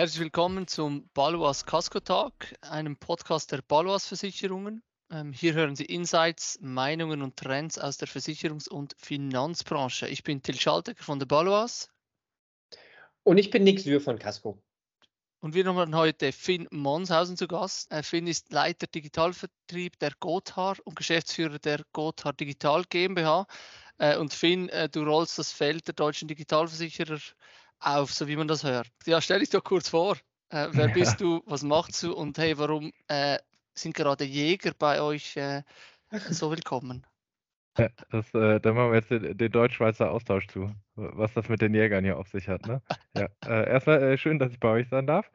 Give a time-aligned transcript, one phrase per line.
[0.00, 2.32] Herzlich willkommen zum Balois Casco Talk,
[2.62, 4.82] einem Podcast der Balois Versicherungen.
[5.10, 10.08] Ähm, hier hören Sie Insights, Meinungen und Trends aus der Versicherungs- und Finanzbranche.
[10.08, 11.88] Ich bin Till Schaltecker von der Balois.
[13.24, 14.62] Und ich bin Nick Sür von Casco.
[15.42, 17.90] Und wir haben heute Finn Monshausen zu Gast.
[17.90, 23.46] Äh, Finn ist Leiter Digitalvertrieb der Gotthard und Geschäftsführer der Gotthard Digital GmbH.
[23.96, 27.18] Äh, und Finn, äh, du rollst das Feld der deutschen Digitalversicherer
[27.78, 28.88] auf, so wie man das hört.
[29.06, 30.18] Ja, stell dich doch kurz vor.
[30.50, 30.92] Wer ja.
[30.92, 31.42] bist du?
[31.46, 32.12] Was machst du?
[32.12, 32.92] Und hey, warum
[33.72, 35.38] sind gerade Jäger bei euch
[36.30, 37.06] so willkommen?
[38.10, 41.74] Das, äh, da machen wir jetzt den, den Deutsch-Schweizer Austausch zu, was das mit den
[41.74, 42.66] Jägern hier auf sich hat.
[42.66, 42.82] Ne?
[43.16, 45.30] Ja, äh, erstmal äh, schön, dass ich bei euch sein darf.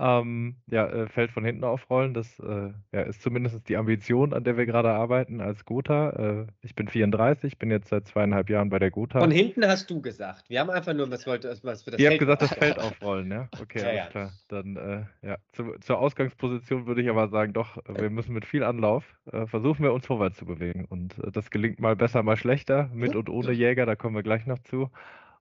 [0.00, 2.14] Ähm, ja, äh, fällt von hinten aufrollen.
[2.14, 6.10] Das äh, ja, ist zumindest die Ambition, an der wir gerade arbeiten als Gotha.
[6.10, 9.18] Äh, ich bin 34, bin jetzt seit zweieinhalb Jahren bei der Gotha.
[9.18, 10.48] Von hinten hast du gesagt.
[10.48, 13.30] Wir haben einfach nur, was wollte, was für das Ihr habt gesagt, das Feld aufrollen,
[13.30, 13.48] ja?
[13.60, 14.06] Okay, ja, ja.
[14.06, 14.32] klar.
[14.46, 18.62] Dann, äh, ja, zu, zur Ausgangsposition würde ich aber sagen, doch, wir müssen mit viel
[18.62, 20.84] Anlauf, äh, versuchen wir uns vorwärts zu bewegen.
[20.88, 24.22] Und äh, das gelingt mal besser, mal schlechter, mit und ohne Jäger, da kommen wir
[24.22, 24.90] gleich noch zu.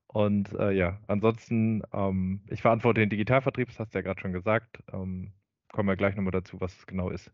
[0.08, 4.33] Und äh, ja, ansonsten, ähm, ich verantworte den Digitalvertrieb, das hast du ja gerade schon
[4.33, 4.80] gesagt.
[4.91, 5.33] Ähm,
[5.72, 7.31] kommen wir gleich nochmal dazu, was es genau ist.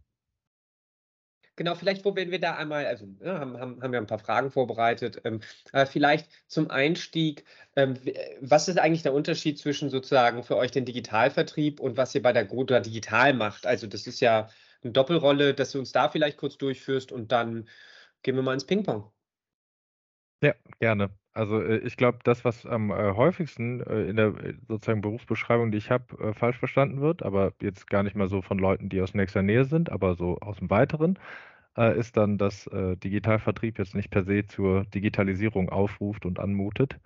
[1.55, 4.49] Genau, vielleicht probieren wir da einmal, also ja, haben, haben, haben wir ein paar Fragen
[4.49, 5.21] vorbereitet.
[5.23, 7.93] Ähm, äh, vielleicht zum Einstieg, ähm,
[8.41, 12.33] was ist eigentlich der Unterschied zwischen sozusagen für euch den Digitalvertrieb und was ihr bei
[12.33, 13.67] der Groda Digital macht?
[13.67, 14.49] Also das ist ja
[14.81, 17.69] eine Doppelrolle, dass du uns da vielleicht kurz durchführst und dann
[18.23, 19.11] gehen wir mal ins Ping-Pong.
[20.41, 21.11] Ja, gerne.
[21.33, 24.33] Also, äh, ich glaube, das, was am, äh, häufigsten, äh, in der,
[24.67, 28.59] sozusagen Berufsbeschreibung, die ich habe, falsch verstanden wird, aber jetzt gar nicht mal so von
[28.59, 31.17] Leuten, die aus nächster Nähe sind, aber so aus dem Weiteren,
[31.97, 36.99] ist dann, dass, Digitalvertrieb jetzt nicht per se zur Digitalisierung aufruft und anmutet,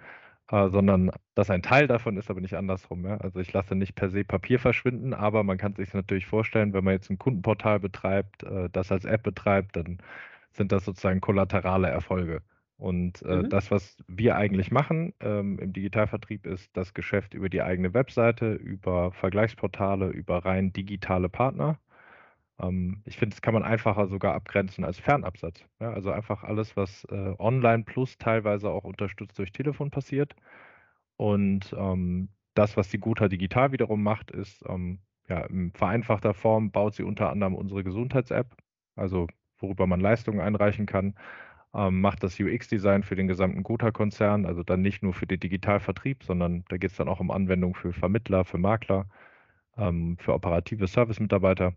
[0.50, 3.06] sondern dass ein Teil davon ist, aber nicht andersrum.
[3.06, 6.84] Also, ich lasse nicht per se Papier verschwinden, aber man kann sich natürlich vorstellen, wenn
[6.84, 10.00] man jetzt ein Kundenportal betreibt, das als App betreibt, dann
[10.52, 12.42] sind das sozusagen kollaterale Erfolge.
[12.78, 13.50] Und äh, mhm.
[13.50, 18.54] das, was wir eigentlich machen ähm, im Digitalvertrieb, ist das Geschäft über die eigene Webseite,
[18.54, 21.80] über Vergleichsportale, über rein digitale Partner.
[22.62, 25.66] Ähm, ich finde, das kann man einfacher sogar abgrenzen als Fernabsatz.
[25.80, 30.36] Ja, also einfach alles, was äh, online plus teilweise auch unterstützt durch Telefon passiert.
[31.18, 36.72] Und ähm, das, was die Guta Digital wiederum macht, ist, ähm, ja, in vereinfachter Form
[36.72, 38.56] baut sie unter anderem unsere Gesundheits-App,
[38.96, 39.28] also
[39.58, 41.16] worüber man Leistungen einreichen kann
[41.78, 46.24] ähm, macht das UX-Design für den gesamten Gotha-Konzern, also dann nicht nur für den Digitalvertrieb,
[46.24, 49.06] sondern da geht es dann auch um Anwendungen für Vermittler, für Makler,
[49.78, 51.74] ähm, für operative Service-Mitarbeiter.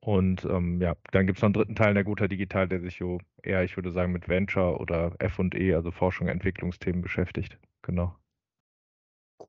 [0.00, 2.98] Und ähm, ja, dann gibt es noch einen dritten Teil der Gotha Digital, der sich
[2.98, 7.58] so eher, ich würde sagen, mit Venture oder FE, also Forschung, Entwicklungsthemen beschäftigt.
[7.82, 8.14] Genau.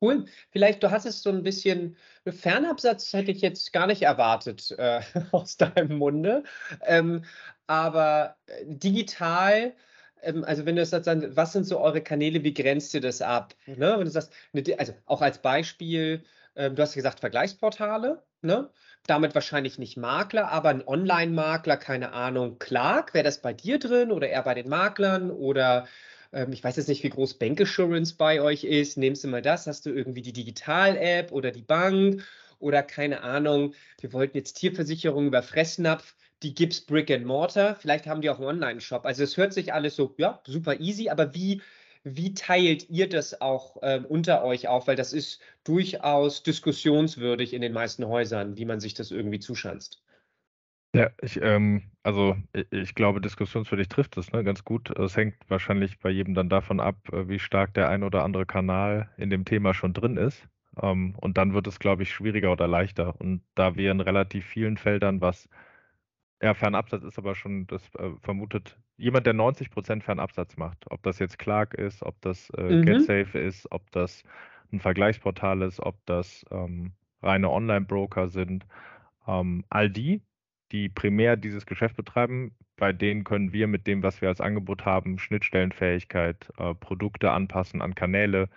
[0.02, 0.26] Cool.
[0.52, 5.02] Vielleicht, du hast es so ein bisschen, Fernabsatz hätte ich jetzt gar nicht erwartet äh,
[5.32, 6.44] aus deinem Munde.
[6.82, 7.24] Ähm,
[7.68, 9.74] aber äh, digital,
[10.22, 13.56] ähm, also wenn du sagst, was sind so eure Kanäle, wie grenzt ihr das ab?
[13.66, 13.96] Ne?
[13.98, 14.34] Wenn du sagst,
[14.78, 16.24] also auch als Beispiel,
[16.56, 18.70] äh, du hast gesagt Vergleichsportale, ne?
[19.06, 24.12] damit wahrscheinlich nicht Makler, aber ein Online-Makler, keine Ahnung, Clark, wäre das bei dir drin
[24.12, 25.88] oder eher bei den Maklern oder
[26.34, 28.98] ähm, ich weiß jetzt nicht, wie groß Bank Assurance bei euch ist.
[28.98, 29.68] Nimmst du mal das?
[29.68, 32.24] Hast du irgendwie die Digital-App oder die Bank
[32.60, 33.74] oder keine Ahnung?
[34.00, 36.16] Wir wollten jetzt Tierversicherung über Fressnapf.
[36.42, 37.76] Die gibt's Brick and Mortar.
[37.76, 39.06] Vielleicht haben die auch einen Online-Shop.
[39.06, 41.62] Also es hört sich alles so, ja, super easy, aber wie,
[42.04, 44.88] wie teilt ihr das auch äh, unter euch auf?
[44.88, 50.02] Weil das ist durchaus diskussionswürdig in den meisten Häusern, wie man sich das irgendwie zuschanzt.
[50.96, 54.92] Ja, ich, ähm, also ich, ich glaube, diskussionswürdig trifft es ne, ganz gut.
[54.98, 58.46] Es hängt wahrscheinlich bei jedem dann davon ab, äh, wie stark der ein oder andere
[58.46, 60.48] Kanal in dem Thema schon drin ist.
[60.82, 63.20] Ähm, und dann wird es, glaube ich, schwieriger oder leichter.
[63.20, 65.50] Und da wir in relativ vielen Feldern, was
[66.44, 70.86] ja, Fernabsatz ist aber schon, das äh, vermutet jemand, der 90 Prozent Fernabsatz macht.
[70.92, 72.86] Ob das jetzt Clark ist, ob das äh, mhm.
[72.86, 74.24] GetSafe ist, ob das
[74.72, 76.92] ein Vergleichsportal ist, ob das ähm,
[77.22, 78.66] reine Online-Broker sind.
[79.28, 80.22] Ähm, all die
[80.74, 84.86] die primär dieses Geschäft betreiben, bei denen können wir mit dem, was wir als Angebot
[84.86, 88.50] haben, Schnittstellenfähigkeit, äh, Produkte anpassen an Kanäle,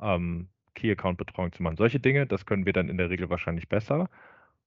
[0.00, 1.76] ähm, Key-Account-Betreuung zu machen.
[1.76, 4.10] Solche Dinge, das können wir dann in der Regel wahrscheinlich besser.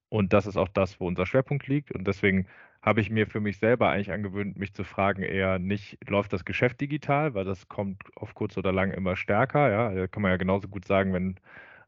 [0.08, 1.92] Und das ist auch das, wo unser Schwerpunkt liegt.
[1.92, 2.46] Und deswegen
[2.82, 6.44] habe ich mir für mich selber eigentlich angewöhnt, mich zu fragen, eher nicht, läuft das
[6.44, 9.70] Geschäft digital, weil das kommt auf kurz oder lang immer stärker.
[9.70, 11.36] Ja, da kann man ja genauso gut sagen, wenn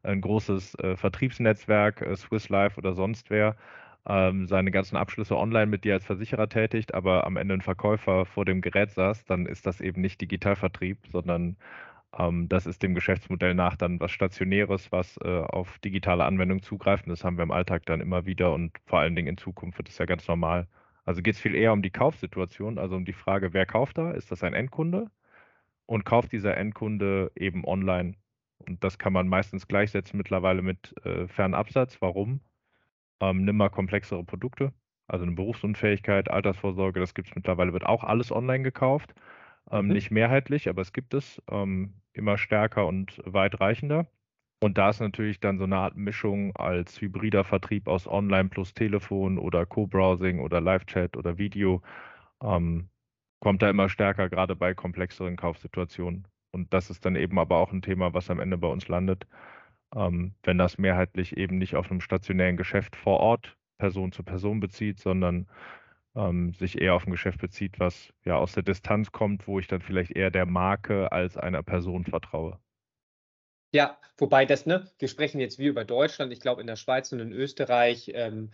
[0.03, 3.55] ein großes äh, Vertriebsnetzwerk, äh, Swiss Life oder sonst wer,
[4.07, 8.25] ähm, seine ganzen Abschlüsse online mit dir als Versicherer tätigt, aber am Ende ein Verkäufer
[8.25, 11.57] vor dem Gerät saß, dann ist das eben nicht Digitalvertrieb, sondern
[12.17, 17.05] ähm, das ist dem Geschäftsmodell nach dann was Stationäres, was äh, auf digitale Anwendungen zugreift.
[17.05, 19.77] Und das haben wir im Alltag dann immer wieder und vor allen Dingen in Zukunft
[19.77, 20.67] wird es ja ganz normal.
[21.05, 24.11] Also geht es viel eher um die Kaufsituation, also um die Frage, wer kauft da?
[24.11, 25.09] Ist das ein Endkunde?
[25.85, 28.15] Und kauft dieser Endkunde eben online?
[28.59, 32.01] Und das kann man meistens gleichsetzen mittlerweile mit äh, Fernabsatz.
[32.01, 32.41] Warum?
[33.21, 34.73] Ähm, nimm mal komplexere Produkte,
[35.07, 39.13] also eine Berufsunfähigkeit, Altersvorsorge, das gibt es mittlerweile, wird auch alles online gekauft.
[39.71, 39.93] Ähm, mhm.
[39.93, 44.07] Nicht mehrheitlich, aber es gibt es ähm, immer stärker und weitreichender.
[44.61, 48.73] Und da ist natürlich dann so eine Art Mischung als hybrider Vertrieb aus Online plus
[48.73, 51.81] Telefon oder Co-Browsing oder Live-Chat oder Video,
[52.43, 52.89] ähm,
[53.39, 56.27] kommt da immer stärker, gerade bei komplexeren Kaufsituationen.
[56.51, 59.27] Und das ist dann eben aber auch ein Thema, was am Ende bei uns landet,
[59.95, 64.59] ähm, wenn das mehrheitlich eben nicht auf einem stationären Geschäft vor Ort Person zu Person
[64.59, 65.47] bezieht, sondern
[66.15, 69.67] ähm, sich eher auf ein Geschäft bezieht, was ja aus der Distanz kommt, wo ich
[69.67, 72.59] dann vielleicht eher der Marke als einer Person vertraue.
[73.71, 76.33] Ja, wobei das, ne, wir sprechen jetzt wie über Deutschland.
[76.33, 78.51] Ich glaube, in der Schweiz und in Österreich ähm,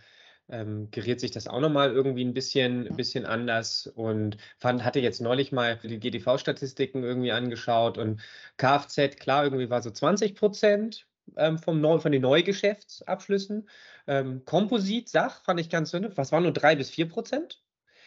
[0.48, 5.20] ähm, geriert sich das auch nochmal irgendwie ein bisschen, bisschen anders und fand, hatte jetzt
[5.20, 8.20] neulich mal die GDV-Statistiken irgendwie angeschaut und
[8.58, 11.06] Kfz, klar, irgendwie war so 20 Prozent
[11.36, 13.68] ähm, vom Neu von den Neugeschäftsabschlüssen.
[14.06, 16.10] Ähm, Komposit, Sach, fand ich ganz dünn.
[16.16, 17.62] Was waren nur drei bis vier Prozent?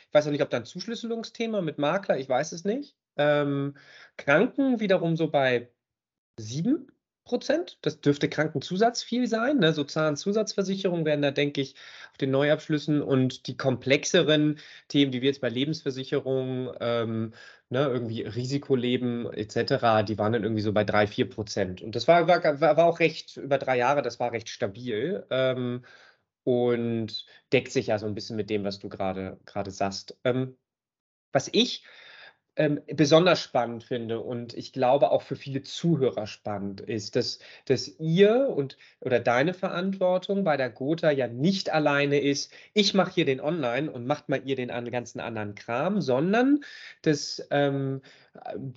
[0.08, 2.96] Ich weiß auch nicht, ob da ein Zuschlüsselungsthema mit Makler, ich weiß es nicht.
[3.18, 3.76] Ähm,
[4.18, 5.70] Kranken wiederum so bei
[6.38, 6.88] sieben
[7.30, 7.78] Prozent.
[7.84, 9.60] Das dürfte Krankenzusatz viel sein.
[9.60, 9.72] Ne?
[9.74, 11.76] So Zahnzusatzversicherungen werden da, denke ich,
[12.12, 17.34] auf den Neuabschlüssen und die komplexeren Themen, die wir jetzt bei Lebensversicherungen, ähm,
[17.70, 21.82] ne, irgendwie Risikoleben etc., die waren dann irgendwie so bei drei, vier Prozent.
[21.84, 25.26] Und das war, war, war auch recht, über drei Jahre, das war recht stabil.
[25.30, 25.84] Ähm,
[26.44, 29.38] und deckt sich ja so ein bisschen mit dem, was du gerade
[29.72, 30.18] sagst.
[30.24, 30.58] Ähm,
[31.32, 31.84] was ich
[32.60, 37.88] ähm, besonders spannend finde und ich glaube auch für viele Zuhörer spannend ist, dass, dass
[38.00, 43.26] ihr und oder deine Verantwortung bei der Gotha ja nicht alleine ist, ich mache hier
[43.26, 46.60] den Online und macht mal ihr den ganzen anderen Kram, sondern
[47.02, 48.02] dass ähm,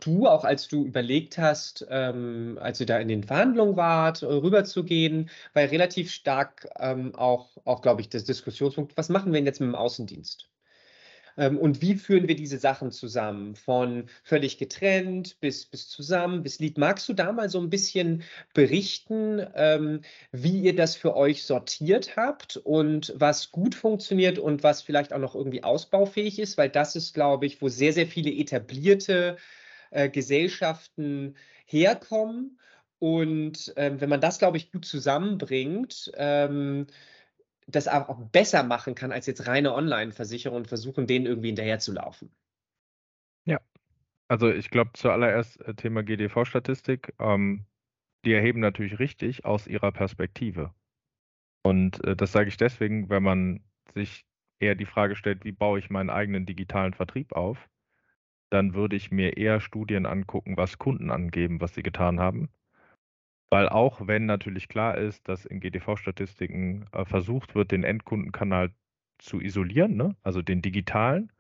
[0.00, 5.28] du, auch als du überlegt hast, ähm, als du da in den Verhandlungen wart, rüberzugehen,
[5.55, 9.61] war relativ stark ähm, auch, auch glaube ich, das Diskussionspunkt, was machen wir denn jetzt
[9.61, 10.51] mit dem Außendienst?
[11.37, 13.56] Ähm, und wie führen wir diese Sachen zusammen?
[13.56, 16.79] Von völlig getrennt bis, bis zusammen, bis Lied.
[16.79, 18.23] Magst du da mal so ein bisschen
[18.55, 20.00] berichten, ähm,
[20.31, 25.19] wie ihr das für euch sortiert habt und was gut funktioniert und was vielleicht auch
[25.19, 26.58] noch irgendwie ausbaufähig ist?
[26.58, 29.37] Weil das ist, glaube ich, wo sehr, sehr viele etablierte
[29.90, 31.37] äh, Gesellschaften
[31.67, 32.58] herkommen.
[32.99, 36.87] Und ähm, wenn man das, glaube ich, gut zusammenbringt, ähm,
[37.73, 42.31] das auch besser machen kann als jetzt reine Online-Versicherung und versuchen, denen irgendwie hinterherzulaufen.
[43.45, 43.61] Ja,
[44.29, 47.15] also ich glaube zuallererst äh, Thema GDV-Statistik.
[47.19, 47.67] Ähm,
[48.25, 50.73] die erheben natürlich richtig aus ihrer Perspektive.
[51.63, 53.65] Und äh, das sage ich deswegen, wenn man
[53.95, 54.25] sich
[54.61, 57.69] eher die Frage stellt, wie baue ich meinen eigenen digitalen Vertrieb auf,
[58.51, 62.51] dann würde ich mir eher Studien angucken, was Kunden angeben, was sie getan haben,
[63.52, 68.70] weil auch wenn natürlich klar ist, dass in GDV-Statistiken äh, versucht wird, den Endkundenkanal
[69.19, 70.16] zu isolieren, ne?
[70.23, 71.30] also den digitalen,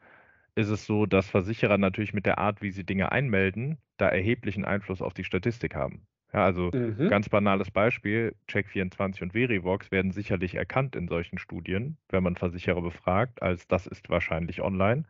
[0.54, 4.66] ist es so, dass Versicherer natürlich mit der Art, wie sie Dinge einmelden, da erheblichen
[4.66, 6.06] Einfluss auf die Statistik haben.
[6.34, 7.08] Ja, also mhm.
[7.08, 12.82] ganz banales Beispiel, Check24 und Verivox werden sicherlich erkannt in solchen Studien, wenn man Versicherer
[12.82, 15.04] befragt, als das ist wahrscheinlich online.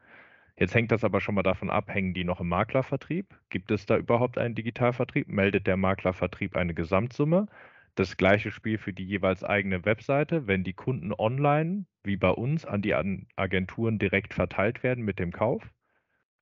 [0.56, 3.38] Jetzt hängt das aber schon mal davon ab, hängen die noch im Maklervertrieb?
[3.48, 5.28] Gibt es da überhaupt einen Digitalvertrieb?
[5.28, 7.46] Meldet der Maklervertrieb eine Gesamtsumme?
[7.94, 10.46] Das gleiche Spiel für die jeweils eigene Webseite.
[10.46, 15.32] Wenn die Kunden online, wie bei uns, an die Agenturen direkt verteilt werden mit dem
[15.32, 15.70] Kauf,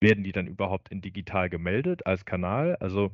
[0.01, 2.77] werden die dann überhaupt in digital gemeldet als Kanal?
[2.77, 3.13] Also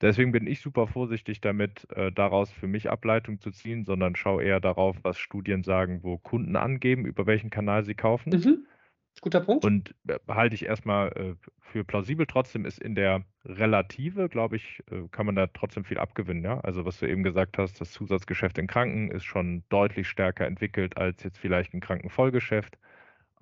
[0.00, 4.44] deswegen bin ich super vorsichtig damit, äh, daraus für mich Ableitung zu ziehen, sondern schaue
[4.44, 8.32] eher darauf, was Studien sagen, wo Kunden angeben, über welchen Kanal sie kaufen.
[8.32, 8.66] Mhm.
[9.20, 9.64] Guter Punkt.
[9.64, 12.26] Und äh, halte ich erstmal äh, für plausibel.
[12.26, 16.44] Trotzdem ist in der Relative, glaube ich, äh, kann man da trotzdem viel abgewinnen.
[16.44, 16.60] Ja?
[16.60, 20.96] Also was du eben gesagt hast, das Zusatzgeschäft in Kranken ist schon deutlich stärker entwickelt
[20.96, 22.78] als jetzt vielleicht ein Krankenvollgeschäft.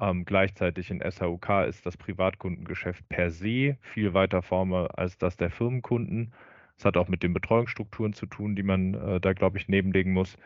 [0.00, 5.50] Ähm, gleichzeitig in SHUK ist das Privatkundengeschäft per se viel weiter vorne als das der
[5.50, 6.32] Firmenkunden.
[6.76, 10.12] Das hat auch mit den Betreuungsstrukturen zu tun, die man äh, da, glaube ich, nebenlegen
[10.12, 10.36] muss.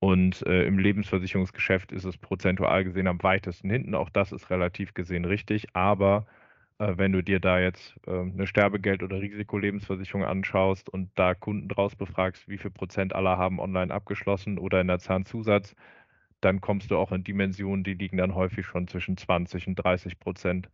[0.00, 3.94] Und äh, im Lebensversicherungsgeschäft ist es prozentual gesehen am weitesten hinten.
[3.94, 5.74] Auch das ist relativ gesehen richtig.
[5.74, 6.26] Aber
[6.80, 11.68] Äh, wenn du dir da jetzt äh, eine Sterbegeld- oder Risikolebensversicherung anschaust und da Kunden
[11.68, 15.76] draus befragst, wie viel Prozent aller haben online abgeschlossen oder in der Zahnzusatz,
[16.40, 20.20] dann kommst du auch in Dimensionen, die liegen dann häufig schon zwischen 20 und 30
[20.20, 20.70] Prozent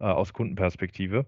[0.00, 1.26] äh, aus Kundenperspektive.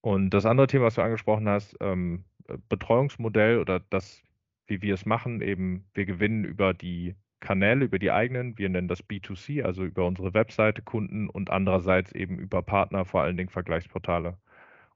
[0.00, 2.24] Und das andere Thema, was du angesprochen hast, ähm,
[2.68, 4.22] Betreuungsmodell oder das,
[4.68, 8.88] wie wir es machen, eben wir gewinnen über die Kanäle, über die eigenen, wir nennen
[8.88, 13.48] das B2C, also über unsere Webseite Kunden und andererseits eben über Partner, vor allen Dingen
[13.48, 14.38] Vergleichsportale.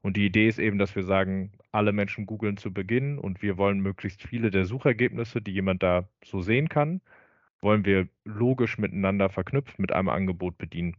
[0.01, 3.57] Und die Idee ist eben, dass wir sagen, alle Menschen googeln zu Beginn und wir
[3.57, 7.01] wollen möglichst viele der Suchergebnisse, die jemand da so sehen kann,
[7.61, 10.97] wollen wir logisch miteinander verknüpft mit einem Angebot bedienen.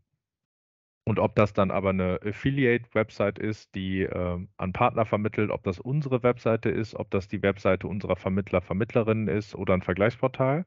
[1.04, 5.78] Und ob das dann aber eine Affiliate-Website ist, die äh, an Partner vermittelt, ob das
[5.78, 10.64] unsere Webseite ist, ob das die Webseite unserer Vermittler, Vermittlerinnen ist oder ein Vergleichsportal,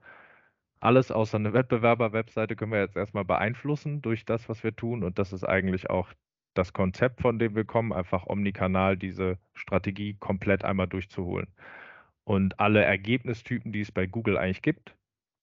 [0.79, 5.03] alles außer eine Wettbewerber-Webseite können wir jetzt erstmal beeinflussen durch das, was wir tun.
[5.03, 6.13] Und das ist eigentlich auch
[6.53, 11.47] das Konzept, von dem wir kommen, einfach omnikanal diese Strategie komplett einmal durchzuholen.
[12.25, 14.95] Und alle Ergebnistypen, die es bei Google eigentlich gibt,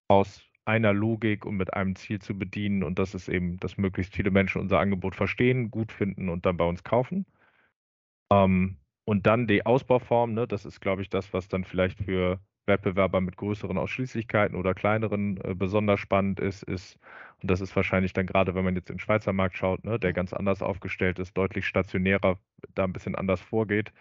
[0.07, 2.83] aus einer Logik und mit einem Ziel zu bedienen.
[2.83, 6.57] Und das ist eben, dass möglichst viele Menschen unser Angebot verstehen, gut finden und dann
[6.57, 7.25] bei uns kaufen.
[8.31, 12.39] Ähm, und dann die Ausbauform, ne, das ist, glaube ich, das, was dann vielleicht für
[12.65, 16.97] Wettbewerber mit größeren Ausschließlichkeiten oder kleineren äh, besonders spannend ist, ist,
[17.41, 19.99] und das ist wahrscheinlich dann gerade, wenn man jetzt in den Schweizer Markt schaut, ne,
[19.99, 22.39] der ganz anders aufgestellt ist, deutlich stationärer,
[22.73, 23.93] da ein bisschen anders vorgeht.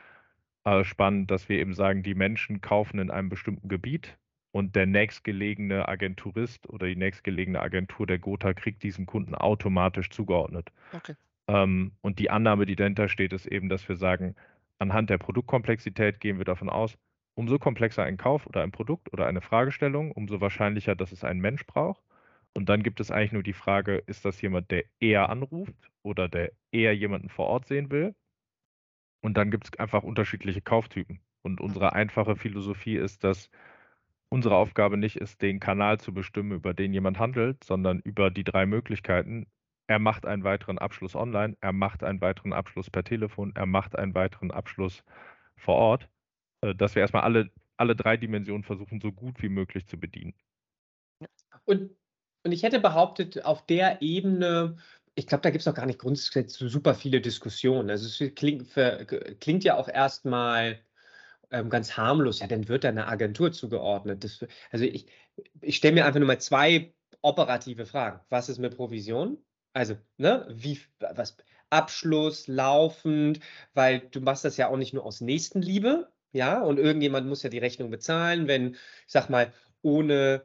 [0.64, 4.18] Äh, spannend, dass wir eben sagen, die Menschen kaufen in einem bestimmten Gebiet
[4.54, 10.70] und der nächstgelegene Agenturist oder die nächstgelegene Agentur der Gotha kriegt diesen Kunden automatisch zugeordnet.
[10.92, 11.14] Okay.
[11.48, 14.36] Ähm, und die Annahme, die dahinter steht, ist eben, dass wir sagen,
[14.78, 16.96] anhand der Produktkomplexität gehen wir davon aus,
[17.36, 21.40] Umso komplexer ein Kauf oder ein Produkt oder eine Fragestellung, umso wahrscheinlicher, dass es ein
[21.40, 22.02] Mensch braucht.
[22.56, 26.28] Und dann gibt es eigentlich nur die Frage, ist das jemand, der eher anruft oder
[26.28, 28.14] der eher jemanden vor Ort sehen will?
[29.20, 31.20] Und dann gibt es einfach unterschiedliche Kauftypen.
[31.42, 33.50] Und unsere einfache Philosophie ist, dass
[34.34, 38.42] unsere Aufgabe nicht ist, den Kanal zu bestimmen, über den jemand handelt, sondern über die
[38.42, 39.46] drei Möglichkeiten.
[39.86, 43.96] Er macht einen weiteren Abschluss online, er macht einen weiteren Abschluss per Telefon, er macht
[43.96, 45.04] einen weiteren Abschluss
[45.56, 46.08] vor Ort.
[46.62, 50.34] Äh, dass wir erstmal alle, alle drei Dimensionen versuchen, so gut wie möglich zu bedienen.
[51.64, 51.90] Und,
[52.42, 54.76] und ich hätte behauptet, auf der Ebene,
[55.14, 57.88] ich glaube, da gibt es noch gar nicht grundsätzlich super viele Diskussionen.
[57.88, 58.66] Also es klingt,
[59.38, 60.80] klingt ja auch erstmal
[61.54, 64.24] ähm, ganz harmlos, ja, dann wird da eine Agentur zugeordnet.
[64.24, 65.06] Das, also ich,
[65.60, 66.92] ich stelle mir einfach nur mal zwei
[67.22, 68.20] operative Fragen.
[68.28, 69.38] Was ist mit Provision?
[69.72, 71.36] Also, ne, wie, was,
[71.70, 73.40] Abschluss, laufend,
[73.72, 77.50] weil du machst das ja auch nicht nur aus Nächstenliebe, ja, und irgendjemand muss ja
[77.50, 80.44] die Rechnung bezahlen, wenn, ich sag mal, ohne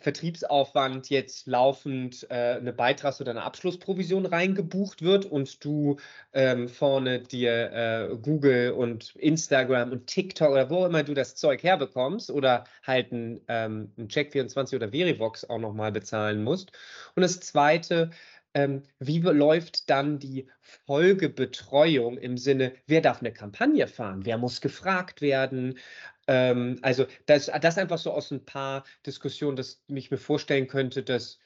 [0.00, 5.96] Vertriebsaufwand jetzt laufend äh, eine Beitrags- oder eine Abschlussprovision reingebucht wird und du
[6.32, 11.62] ähm, vorne dir äh, Google und Instagram und TikTok oder wo immer du das Zeug
[11.62, 16.72] herbekommst oder halt ein, ähm, ein Check24 oder Verivox auch nochmal bezahlen musst.
[17.14, 18.10] Und das Zweite,
[18.54, 20.48] ähm, wie läuft dann die
[20.86, 25.78] Folgebetreuung im Sinne, wer darf eine Kampagne fahren, wer muss gefragt werden?
[26.26, 31.02] Ähm, also das, das einfach so aus ein paar Diskussionen, dass ich mir vorstellen könnte,
[31.02, 31.38] dass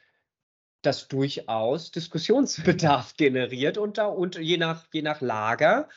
[0.82, 5.88] das durchaus Diskussionsbedarf generiert und, da, und je, nach, je nach Lager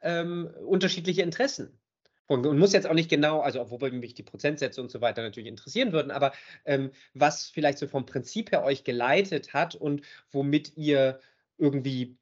[0.00, 1.78] ähm, unterschiedliche Interessen
[2.26, 5.20] und, und, muss jetzt auch nicht genau, also obwohl mich die Prozentsätze und so weiter
[5.22, 6.32] natürlich interessieren würden, aber
[6.64, 11.20] ähm, was vielleicht so vom Prinzip her euch geleitet hat und womit ihr
[11.58, 12.16] irgendwie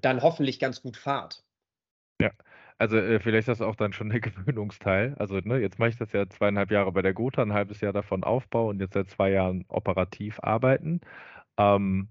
[0.00, 1.44] dann hoffentlich ganz gut fahrt.
[2.20, 2.30] Ja,
[2.80, 5.14] also äh, vielleicht ist das auch dann schon der Gewöhnungsteil.
[5.18, 7.92] Also ne, jetzt mache ich das ja zweieinhalb Jahre bei der Gotha, ein halbes Jahr
[7.92, 11.00] davon Aufbau und jetzt seit zwei Jahren operativ arbeiten.
[11.58, 12.08] Ähm,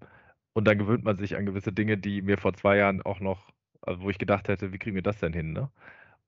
[0.54, 3.52] und dann gewöhnt man sich an gewisse Dinge, die mir vor zwei Jahren auch noch,
[3.82, 5.54] also wo ich gedacht hätte, wie kriegen wir das denn hin?
[5.54, 5.72] Ne?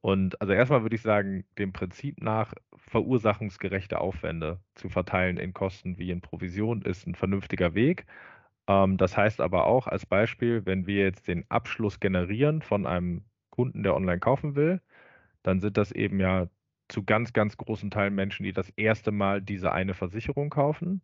[0.01, 5.97] Und also erstmal würde ich sagen, dem Prinzip nach verursachungsgerechte Aufwände zu verteilen in Kosten
[5.99, 8.05] wie in Provision ist ein vernünftiger Weg.
[8.67, 13.23] Ähm, das heißt aber auch als Beispiel, wenn wir jetzt den Abschluss generieren von einem
[13.51, 14.81] Kunden, der online kaufen will,
[15.43, 16.47] dann sind das eben ja
[16.89, 21.01] zu ganz, ganz großen Teilen Menschen, die das erste Mal diese eine Versicherung kaufen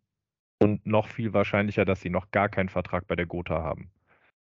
[0.59, 3.91] und noch viel wahrscheinlicher, dass sie noch gar keinen Vertrag bei der Gotha haben.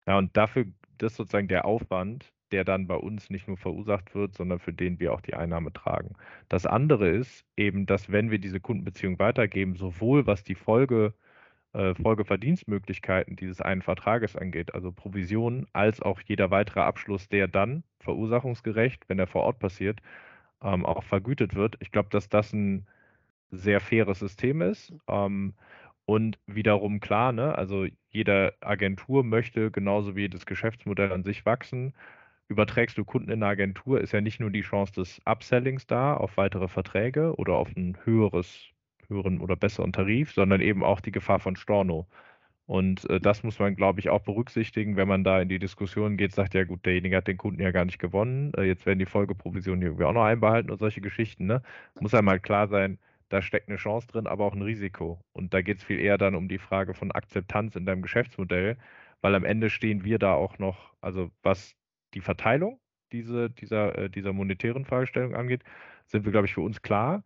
[0.08, 0.66] Ja, und dafür,
[0.98, 4.74] das ist sozusagen der Aufwand, der dann bei uns nicht nur verursacht wird, sondern für
[4.74, 6.16] den wir auch die Einnahme tragen.
[6.50, 11.29] Das andere ist eben, dass wenn wir diese Kundenbeziehung weitergeben, sowohl was die Folge, äh,
[11.74, 19.08] Folgeverdienstmöglichkeiten dieses einen Vertrages angeht, also Provisionen, als auch jeder weitere Abschluss, der dann verursachungsgerecht,
[19.10, 20.02] wenn er vor Ort passiert,
[20.62, 21.78] ähm, auch vergütet wird.
[21.82, 22.88] Ich glaube, dass das ein
[23.52, 24.94] sehr faires System ist.
[25.08, 25.56] Ähm,
[26.06, 31.94] Und wiederum klar, ne, also jede Agentur möchte genauso wie jedes Geschäftsmodell an sich wachsen.
[32.50, 36.16] Überträgst du Kunden in eine Agentur, ist ja nicht nur die Chance des Upsellings da
[36.16, 38.70] auf weitere Verträge oder auf ein höheres,
[39.10, 42.08] höheren oder besseren Tarif, sondern eben auch die Gefahr von Storno.
[42.66, 46.18] Und äh, das muss man, glaube ich, auch berücksichtigen, wenn man da in die Diskussion
[46.18, 49.00] geht, sagt, ja gut, derjenige hat den Kunden ja gar nicht gewonnen, äh, jetzt werden
[49.00, 51.48] die Folgeprovisionen irgendwie auch noch einbehalten und solche Geschichten.
[51.48, 51.64] Ne?
[52.00, 53.00] Muss einem halt klar sein,
[53.30, 55.20] da steckt eine Chance drin, aber auch ein Risiko.
[55.34, 58.78] Und da geht es viel eher dann um die Frage von Akzeptanz in deinem Geschäftsmodell,
[59.22, 61.76] weil am Ende stehen wir da auch noch, also was
[62.14, 62.80] die Verteilung
[63.12, 65.64] diese, dieser, äh, dieser monetären Fragestellung angeht,
[66.06, 67.24] sind wir, glaube ich, für uns klar.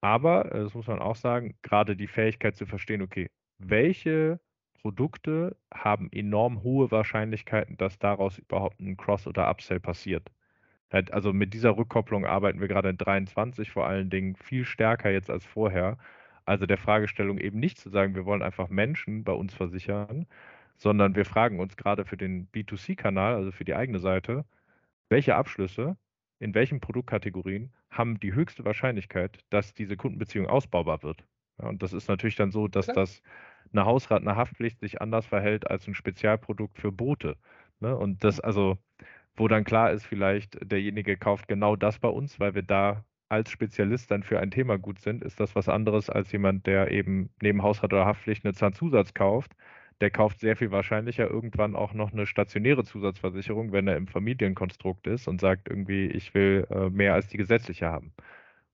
[0.00, 4.40] Aber, äh, das muss man auch sagen, gerade die Fähigkeit zu verstehen, okay, welche
[4.82, 10.30] Produkte haben enorm hohe Wahrscheinlichkeiten, dass daraus überhaupt ein Cross- oder Upsell passiert.
[10.92, 15.10] Halt, also mit dieser Rückkopplung arbeiten wir gerade in 23 vor allen Dingen viel stärker
[15.10, 15.98] jetzt als vorher.
[16.44, 20.26] Also der Fragestellung eben nicht zu sagen, wir wollen einfach Menschen bei uns versichern,
[20.78, 24.44] sondern wir fragen uns gerade für den B2C-Kanal, also für die eigene Seite,
[25.10, 25.96] welche Abschlüsse
[26.40, 31.22] in welchen Produktkategorien haben die höchste Wahrscheinlichkeit, dass diese Kundenbeziehung ausbaubar wird.
[31.60, 32.96] Ja, und das ist natürlich dann so, dass Klar.
[32.96, 33.22] das
[33.72, 37.36] eine Hausrat, eine Haftpflicht sich anders verhält als ein Spezialprodukt für Boote.
[37.80, 37.96] Ne?
[37.96, 38.78] Und das also,
[39.36, 43.50] wo dann klar ist, vielleicht derjenige kauft genau das bei uns, weil wir da als
[43.50, 47.30] Spezialist dann für ein Thema gut sind, ist das was anderes als jemand, der eben
[47.40, 49.54] neben Hausrat oder Haftpflicht eine Zahnzusatz kauft.
[50.00, 55.06] Der kauft sehr viel wahrscheinlicher irgendwann auch noch eine stationäre Zusatzversicherung, wenn er im Familienkonstrukt
[55.06, 58.14] ist und sagt irgendwie, ich will äh, mehr als die gesetzliche haben.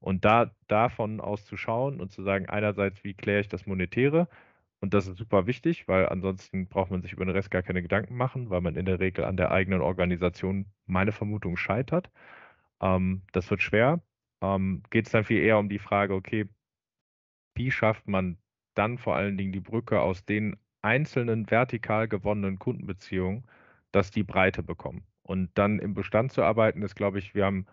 [0.00, 4.28] Und da davon aus zu schauen und zu sagen, einerseits, wie kläre ich das Monetäre,
[4.80, 7.82] und das ist super wichtig, weil ansonsten braucht man sich über den Rest gar keine
[7.82, 12.10] Gedanken machen, weil man in der Regel an der eigenen Organisation, meine Vermutung, scheitert.
[12.80, 14.02] Ähm, das wird schwer.
[14.42, 16.48] Ähm, Geht es dann viel eher um die Frage, okay,
[17.56, 18.38] wie schafft man
[18.74, 20.56] dann vor allen Dingen die Brücke aus den
[20.86, 23.44] einzelnen vertikal gewonnenen Kundenbeziehungen,
[23.90, 25.02] dass die Breite bekommen.
[25.24, 27.66] Und dann im Bestand zu arbeiten, ist, glaube ich, wir haben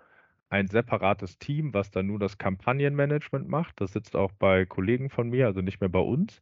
[0.50, 3.80] ein separates Team, was dann nur das Kampagnenmanagement macht.
[3.80, 6.42] Das sitzt auch bei Kollegen von mir, also nicht mehr bei uns.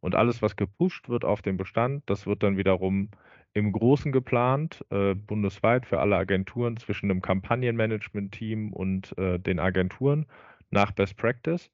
[0.00, 3.10] Und alles, was gepusht wird auf den Bestand, das wird dann wiederum
[3.52, 10.26] im Großen geplant, äh, bundesweit für alle Agenturen zwischen dem Kampagnenmanagement-Team und äh, den Agenturen
[10.70, 11.70] nach Best Practice.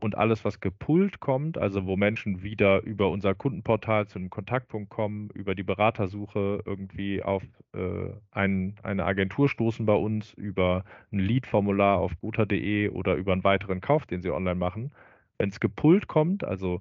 [0.00, 4.88] Und alles, was gepullt kommt, also wo Menschen wieder über unser Kundenportal zu einem Kontaktpunkt
[4.88, 7.42] kommen, über die Beratersuche irgendwie auf
[7.74, 13.44] äh, ein, eine Agentur stoßen bei uns, über ein Lead-Formular auf guter.de oder über einen
[13.44, 14.92] weiteren Kauf, den sie online machen.
[15.36, 16.80] Wenn es gepullt kommt, also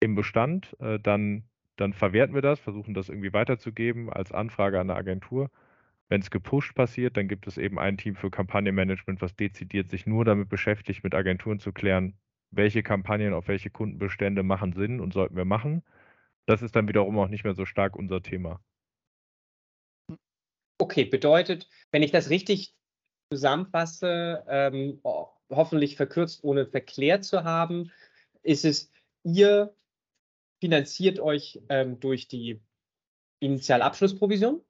[0.00, 1.44] im Bestand, äh, dann,
[1.76, 5.50] dann verwerten wir das, versuchen das irgendwie weiterzugeben als Anfrage an eine Agentur.
[6.08, 10.06] Wenn es gepusht passiert, dann gibt es eben ein Team für Kampagnenmanagement, was dezidiert sich
[10.06, 12.14] nur damit beschäftigt, mit Agenturen zu klären,
[12.50, 15.82] welche Kampagnen auf welche Kundenbestände machen Sinn und sollten wir machen.
[16.46, 18.60] Das ist dann wiederum auch nicht mehr so stark unser Thema.
[20.78, 22.74] Okay, bedeutet, wenn ich das richtig
[23.32, 25.00] zusammenfasse, ähm,
[25.50, 27.90] hoffentlich verkürzt, ohne verklärt zu haben,
[28.42, 28.90] ist es,
[29.24, 29.74] ihr
[30.60, 32.60] finanziert euch ähm, durch die
[33.40, 34.62] Initialabschlussprovision,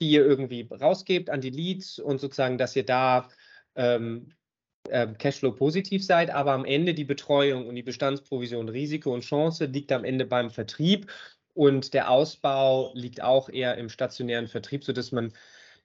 [0.00, 3.28] die ihr irgendwie rausgebt an die Leads und sozusagen, dass ihr da
[3.74, 4.43] ähm, äh,
[4.88, 9.92] Cashflow positiv seid, aber am Ende die Betreuung und die Bestandsprovision, Risiko und Chance liegt
[9.92, 11.10] am Ende beim Vertrieb
[11.54, 15.32] und der Ausbau liegt auch eher im stationären Vertrieb, sodass man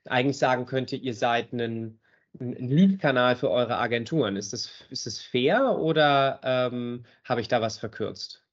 [0.06, 2.00] eigentlich sagen könnte, ihr seid ein,
[2.40, 4.36] ein Lead-Kanal für eure Agenturen.
[4.36, 8.46] Ist das, ist das fair oder ähm, habe ich da was verkürzt?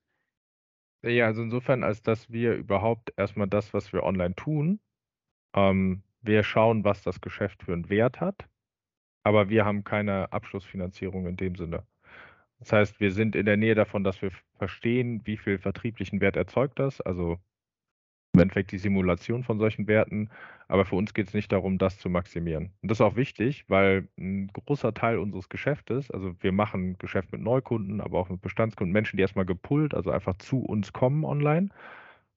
[1.02, 4.80] Ja, also insofern, als dass wir überhaupt erstmal das, was wir online tun,
[5.54, 8.46] ähm, wir schauen, was das Geschäft für einen Wert hat,
[9.26, 11.82] aber wir haben keine Abschlussfinanzierung in dem Sinne.
[12.60, 16.36] Das heißt, wir sind in der Nähe davon, dass wir verstehen, wie viel vertrieblichen Wert
[16.36, 17.36] erzeugt das, also
[18.34, 20.30] im Endeffekt die Simulation von solchen Werten.
[20.68, 22.70] Aber für uns geht es nicht darum, das zu maximieren.
[22.82, 27.32] Und das ist auch wichtig, weil ein großer Teil unseres Geschäftes, also wir machen Geschäft
[27.32, 31.24] mit Neukunden, aber auch mit Bestandskunden, Menschen, die erstmal gepullt, also einfach zu uns kommen
[31.24, 31.70] online.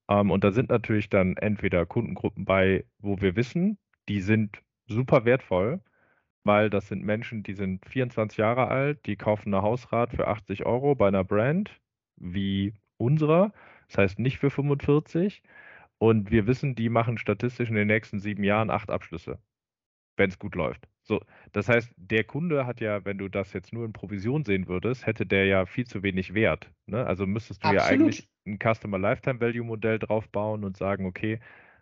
[0.10, 5.24] Ähm, und da sind natürlich dann entweder Kundengruppen bei, wo wir wissen, die sind super
[5.26, 5.82] wertvoll,
[6.44, 10.66] weil das sind Menschen, die sind 24 Jahre alt, die kaufen eine Hausrat für 80
[10.66, 11.80] Euro bei einer Brand
[12.18, 13.54] wie unserer.
[13.88, 15.42] Das heißt nicht für 45
[15.98, 19.40] und wir wissen, die machen statistisch in den nächsten sieben Jahren acht Abschlüsse,
[20.18, 20.88] wenn es gut läuft.
[21.04, 21.22] So,
[21.54, 25.06] das heißt, der Kunde hat ja, wenn du das jetzt nur in Provision sehen würdest,
[25.06, 26.72] hätte der ja viel zu wenig Wert.
[26.86, 27.06] Ne?
[27.06, 27.84] Also müsstest du Absolut.
[27.84, 31.40] ja eigentlich ein Customer Lifetime Value Modell draufbauen und sagen, okay,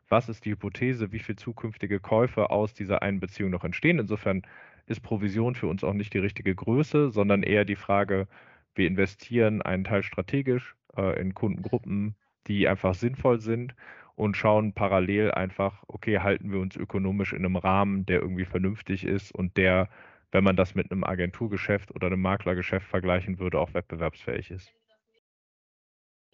[0.09, 3.99] was ist die Hypothese, wie viele zukünftige Käufe aus dieser einen Beziehung noch entstehen.
[3.99, 4.43] Insofern
[4.85, 8.27] ist Provision für uns auch nicht die richtige Größe, sondern eher die Frage,
[8.75, 12.15] wir investieren einen Teil strategisch äh, in Kundengruppen,
[12.47, 13.75] die einfach sinnvoll sind
[14.15, 19.03] und schauen parallel einfach, okay, halten wir uns ökonomisch in einem Rahmen, der irgendwie vernünftig
[19.03, 19.89] ist und der,
[20.31, 24.71] wenn man das mit einem Agenturgeschäft oder einem Maklergeschäft vergleichen würde, auch wettbewerbsfähig ist.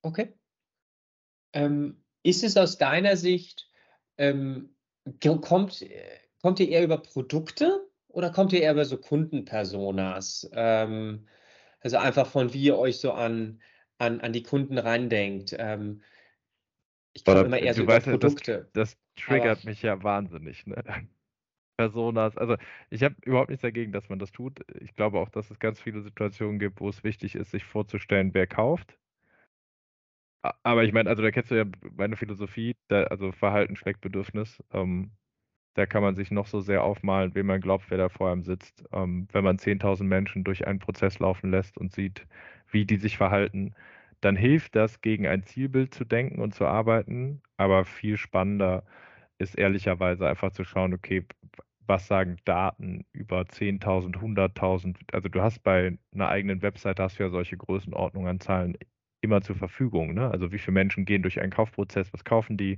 [0.02, 0.34] Okay.
[1.54, 3.70] Ähm, ist es aus deiner Sicht,
[4.18, 4.76] ähm,
[5.22, 5.86] kommt,
[6.42, 10.50] kommt ihr eher über Produkte oder kommt ihr eher über so Kundenpersonas?
[10.54, 11.28] Ähm,
[11.82, 13.62] also einfach von wie ihr euch so an,
[13.98, 15.56] an, an die Kunden reindenkt.
[15.58, 16.02] Ähm,
[17.14, 18.70] ich komme immer eher so über Produkte.
[18.74, 20.66] Das, das triggert aber, mich ja wahnsinnig.
[20.66, 20.82] Ne?
[21.78, 22.56] Personas, also
[22.90, 24.64] ich habe überhaupt nichts dagegen, dass man das tut.
[24.80, 28.34] Ich glaube auch, dass es ganz viele Situationen gibt, wo es wichtig ist, sich vorzustellen,
[28.34, 28.98] wer kauft.
[30.64, 34.62] Aber ich meine, also da kennst du ja meine Philosophie, da, also Verhalten schlägt Bedürfnis.
[34.74, 35.12] Ähm,
[35.76, 38.44] da kann man sich noch so sehr aufmalen, wem man glaubt, wer da vor einem
[38.44, 38.86] sitzt.
[38.94, 42.28] Ähm, wenn man 10.000 Menschen durch einen Prozess laufen lässt und sieht,
[42.72, 43.76] wie die sich verhalten,
[44.22, 47.42] dann hilft das, gegen ein Zielbild zu denken und zu arbeiten.
[47.58, 48.86] Aber viel spannender
[49.40, 51.26] ist ehrlicherweise einfach zu schauen, okay,
[51.88, 54.98] was sagen Daten über 10.000, 100.000?
[55.14, 58.78] Also du hast bei einer eigenen Website, hast du ja solche Größenordnungen an Zahlen
[59.24, 60.14] immer zur Verfügung.
[60.14, 60.30] Ne?
[60.32, 62.78] Also wie viele Menschen gehen durch einen Kaufprozess, was kaufen die?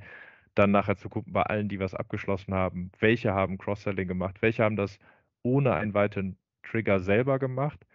[0.55, 4.63] Dann nachher zu gucken bei allen, die was abgeschlossen haben, welche haben Cross-Selling gemacht, welche
[4.63, 4.99] haben das
[5.43, 7.85] ohne einen weiteren Trigger selber gemacht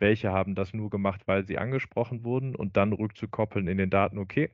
[0.00, 4.18] welche haben das nur gemacht, weil sie angesprochen wurden und dann rückzukoppeln in den Daten,
[4.18, 4.50] okay,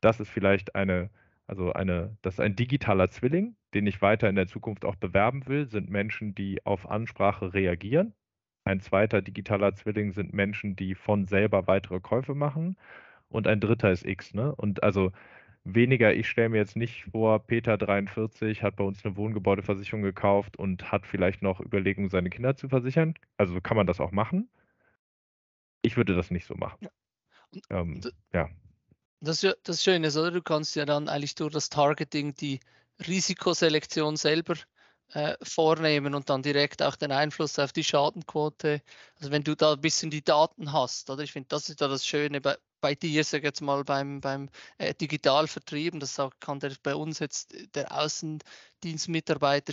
[0.00, 1.10] das ist vielleicht eine,
[1.46, 5.46] also eine, das ist ein digitaler Zwilling, den ich weiter in der Zukunft auch bewerben
[5.46, 8.14] will, sind Menschen, die auf Ansprache reagieren.
[8.64, 12.76] Ein zweiter digitaler Zwilling sind Menschen, die von selber weitere Käufe machen.
[13.28, 14.54] Und ein dritter ist X, ne?
[14.54, 15.12] Und also
[15.64, 20.56] weniger, ich stelle mir jetzt nicht vor, Peter 43 hat bei uns eine Wohngebäudeversicherung gekauft
[20.56, 23.14] und hat vielleicht noch Überlegungen, seine Kinder zu versichern.
[23.36, 24.48] Also kann man das auch machen.
[25.82, 26.78] Ich würde das nicht so machen.
[26.80, 27.80] Ja.
[27.80, 28.00] Ähm,
[28.32, 28.48] ja.
[29.20, 30.30] Das, ist ja das Schöne ist, oder?
[30.30, 32.60] Du kannst ja dann eigentlich durch das Targeting die
[33.06, 34.54] Risikoselektion selber
[35.12, 38.82] äh, vornehmen und dann direkt auch den Einfluss auf die Schadenquote.
[39.18, 41.88] Also wenn du da ein bisschen die Daten hast, oder ich finde, das ist da
[41.88, 46.72] das Schöne bei, bei dir, sag jetzt mal, beim, beim äh, Digitalvertrieben, das kann der
[46.82, 49.72] bei uns jetzt der Außendienstmitarbeiter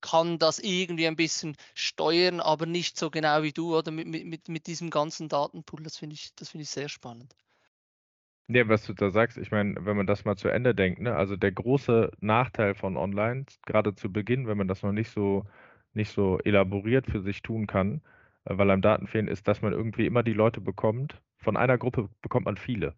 [0.00, 4.48] kann das irgendwie ein bisschen steuern, aber nicht so genau wie du, oder mit, mit,
[4.48, 5.82] mit diesem ganzen Datenpool.
[5.82, 7.34] Das finde ich, das finde ich sehr spannend.
[8.48, 11.14] Ja, was du da sagst, ich meine, wenn man das mal zu Ende denkt, ne,
[11.16, 15.44] also der große Nachteil von Online, gerade zu Beginn, wenn man das noch nicht so,
[15.94, 18.02] nicht so elaboriert für sich tun kann,
[18.44, 21.22] äh, weil einem Daten fehlen, ist, dass man irgendwie immer die Leute bekommt.
[21.38, 22.94] Von einer Gruppe bekommt man viele.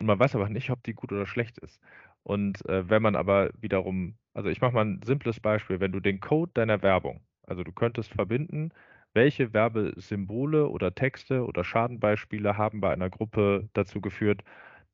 [0.00, 1.80] Und man weiß aber nicht, ob die gut oder schlecht ist.
[2.24, 6.00] Und äh, wenn man aber wiederum, also ich mache mal ein simples Beispiel, wenn du
[6.00, 8.70] den Code deiner Werbung, also du könntest verbinden,
[9.18, 14.44] welche Werbesymbole oder Texte oder Schadenbeispiele haben bei einer Gruppe dazu geführt,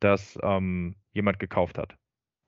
[0.00, 1.98] dass ähm, jemand gekauft hat.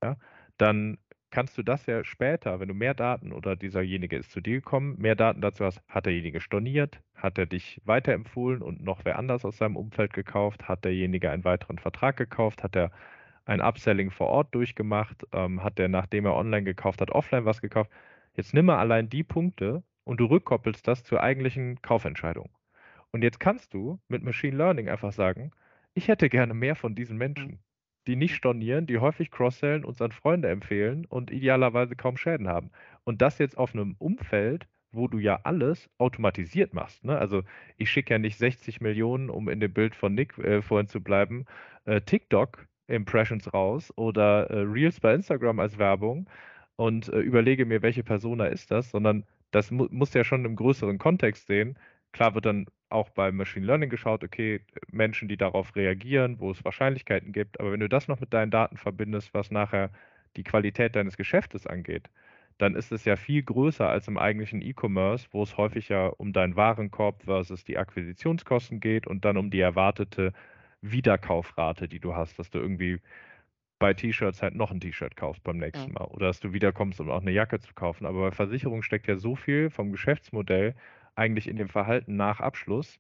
[0.03, 0.17] Ja?
[0.57, 0.97] Dann
[1.31, 4.97] kannst du das ja später, wenn du mehr Daten oder dieserjenige ist zu dir gekommen,
[4.99, 9.45] mehr Daten dazu hast, hat derjenige storniert, hat er dich weiterempfohlen und noch wer anders
[9.45, 12.91] aus seinem Umfeld gekauft, hat derjenige einen weiteren Vertrag gekauft, hat er
[13.45, 17.61] ein Upselling vor Ort durchgemacht, ähm, hat er, nachdem er online gekauft hat, offline was
[17.61, 17.91] gekauft.
[18.35, 22.49] Jetzt nimm mal allein die Punkte und du rückkoppelst das zur eigentlichen Kaufentscheidung.
[23.11, 25.51] Und jetzt kannst du mit Machine Learning einfach sagen,
[25.95, 27.59] ich hätte gerne mehr von diesen Menschen,
[28.07, 32.71] die nicht stornieren, die häufig cross-sellen, uns an Freunde empfehlen und idealerweise kaum Schäden haben.
[33.03, 37.05] Und das jetzt auf einem Umfeld, wo du ja alles automatisiert machst.
[37.05, 37.19] Ne?
[37.19, 37.43] Also
[37.77, 41.01] ich schicke ja nicht 60 Millionen, um in dem Bild von Nick äh, vorhin zu
[41.01, 41.47] bleiben,
[41.85, 46.31] äh, TikTok-Impressions raus oder äh, Reels bei Instagram als Werbung
[46.77, 50.57] und äh, überlege mir, welche Persona ist das, sondern das mu muss ja schon im
[50.57, 51.79] größeren Kontext sehen.
[52.13, 56.65] Klar wird dann auch beim Machine Learning geschaut, okay, Menschen, die darauf reagieren, wo es
[56.65, 59.91] Wahrscheinlichkeiten gibt, aber wenn du das noch mit deinen Daten verbindest, was nachher
[60.37, 62.11] die Qualität deines Geschäftes angeht,
[62.59, 66.33] dann ist es ja viel größer als im eigentlichen E-Commerce, wo es häufig ja um
[66.33, 70.33] deinen Warenkorb versus die Akquisitionskosten geht und dann um die erwartete
[70.81, 73.01] Wiederkaufrate, die du hast, dass du irgendwie
[73.79, 77.11] bei T-Shirts halt noch ein T-Shirt kaufst beim nächsten Mal oder dass du wiederkommst, um
[77.11, 78.07] auch eine Jacke zu kaufen.
[78.07, 80.75] Aber bei Versicherung steckt ja so viel vom Geschäftsmodell
[81.15, 82.99] eigentlich in dem Verhalten nach Abschluss,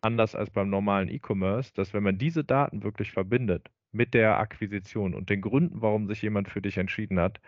[0.00, 5.14] anders als beim normalen E-Commerce, dass wenn man diese Daten wirklich verbindet mit der Akquisition
[5.14, 7.40] und den Gründen, warum sich jemand für dich entschieden hat,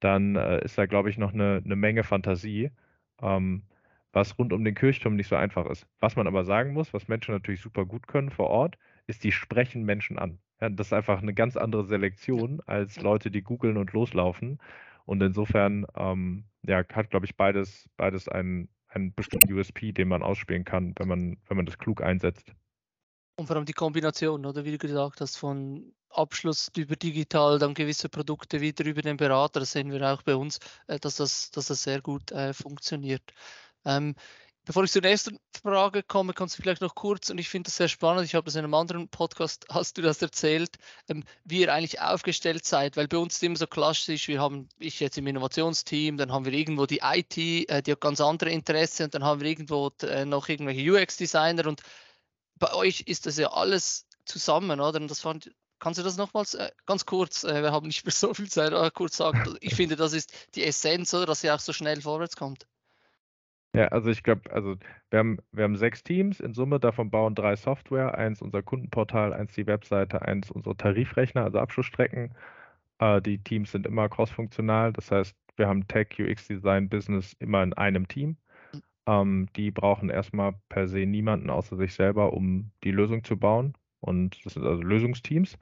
[0.00, 2.70] dann äh, ist da, glaube ich, noch eine, eine Menge Fantasie,
[3.22, 3.64] ähm,
[4.12, 5.86] was rund um den Kirchturm nicht so einfach ist.
[6.00, 9.32] Was man aber sagen muss, was Menschen natürlich super gut können vor Ort, ist, die
[9.32, 10.40] sprechen Menschen an.
[10.60, 14.58] Ja, das ist einfach eine ganz andere Selektion als Leute, die googeln und loslaufen.
[15.06, 20.22] Und insofern ähm, ja, hat, glaube ich, beides, beides einen, einen bestimmten USP, den man
[20.22, 22.52] ausspielen kann, wenn man, wenn man das klug einsetzt.
[23.36, 27.72] Und vor allem die Kombination, oder wie du gesagt hast, von Abschluss über digital, dann
[27.72, 31.50] gewisse Produkte wieder über den Berater, das sehen wir auch bei uns, äh, dass, das,
[31.50, 33.32] dass das sehr gut äh, funktioniert.
[33.86, 34.14] Ähm,
[34.66, 37.76] Bevor ich zur nächsten Frage komme, kannst du vielleicht noch kurz, und ich finde das
[37.76, 40.76] sehr spannend, ich habe das in einem anderen Podcast, hast du das erzählt,
[41.08, 44.68] ähm, wie ihr eigentlich aufgestellt seid, weil bei uns ist immer so klassisch, wir haben,
[44.78, 48.50] ich jetzt im Innovationsteam, dann haben wir irgendwo die IT, äh, die hat ganz andere
[48.50, 51.82] Interessen und dann haben wir irgendwo äh, noch irgendwelche UX-Designer und
[52.58, 55.00] bei euch ist das ja alles zusammen, oder?
[55.00, 58.12] Und das fand, Kannst du das nochmals äh, ganz kurz, äh, wir haben nicht mehr
[58.12, 59.56] so viel Zeit, aber kurz sagen.
[59.62, 62.66] Ich finde, das ist die Essenz, oder, dass ihr auch so schnell vorwärts kommt.
[63.74, 64.76] Ja, also ich glaube, also
[65.10, 69.32] wir haben, wir haben sechs Teams in Summe, davon bauen drei Software, eins unser Kundenportal,
[69.32, 72.34] eins die Webseite, eins unsere Tarifrechner, also Abschlussstrecken.
[73.00, 77.62] Äh, die Teams sind immer crossfunktional, das heißt, wir haben Tech, UX Design, Business immer
[77.62, 78.36] in einem Team.
[79.06, 83.74] Ähm, die brauchen erstmal per se niemanden außer sich selber, um die Lösung zu bauen.
[84.00, 85.58] Und das sind also Lösungsteams.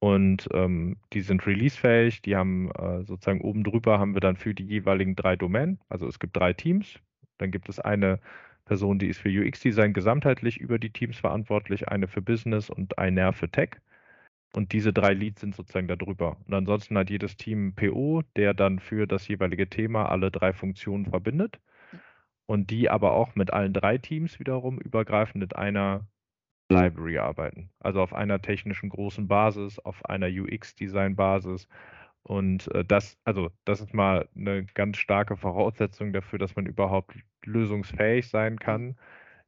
[0.00, 4.54] Und ähm, die sind releasefähig, die haben äh, sozusagen oben drüber haben wir dann für
[4.54, 5.80] die jeweiligen drei Domänen.
[5.88, 7.00] Also es gibt drei Teams,
[7.38, 8.20] dann gibt es eine
[8.64, 13.32] Person, die ist für UX-Design gesamtheitlich über die Teams verantwortlich, eine für Business und eine
[13.32, 13.70] für Tech.
[14.54, 16.36] Und diese drei Leads sind sozusagen darüber.
[16.46, 21.06] Und ansonsten hat jedes Team PO, der dann für das jeweilige Thema alle drei Funktionen
[21.06, 21.58] verbindet.
[22.46, 26.06] Und die aber auch mit allen drei Teams wiederum übergreifend mit einer
[26.70, 27.70] Library arbeiten.
[27.80, 31.68] Also auf einer technischen großen Basis, auf einer UX-Design-Basis
[32.28, 37.14] und äh, das, also das ist mal eine ganz starke Voraussetzung dafür, dass man überhaupt
[37.46, 38.58] lösungsfähig sein mhm.
[38.58, 38.96] kann,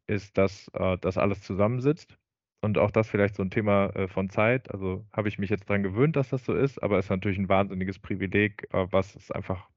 [0.07, 2.17] ist, dass äh, das alles zusammensitzt.
[2.63, 4.71] Und auch das vielleicht so ein Thema äh, von Zeit.
[4.73, 7.39] Also habe ich mich jetzt daran gewöhnt, dass das so ist, aber es ist natürlich
[7.39, 9.69] ein wahnsinniges Privileg, was es einfach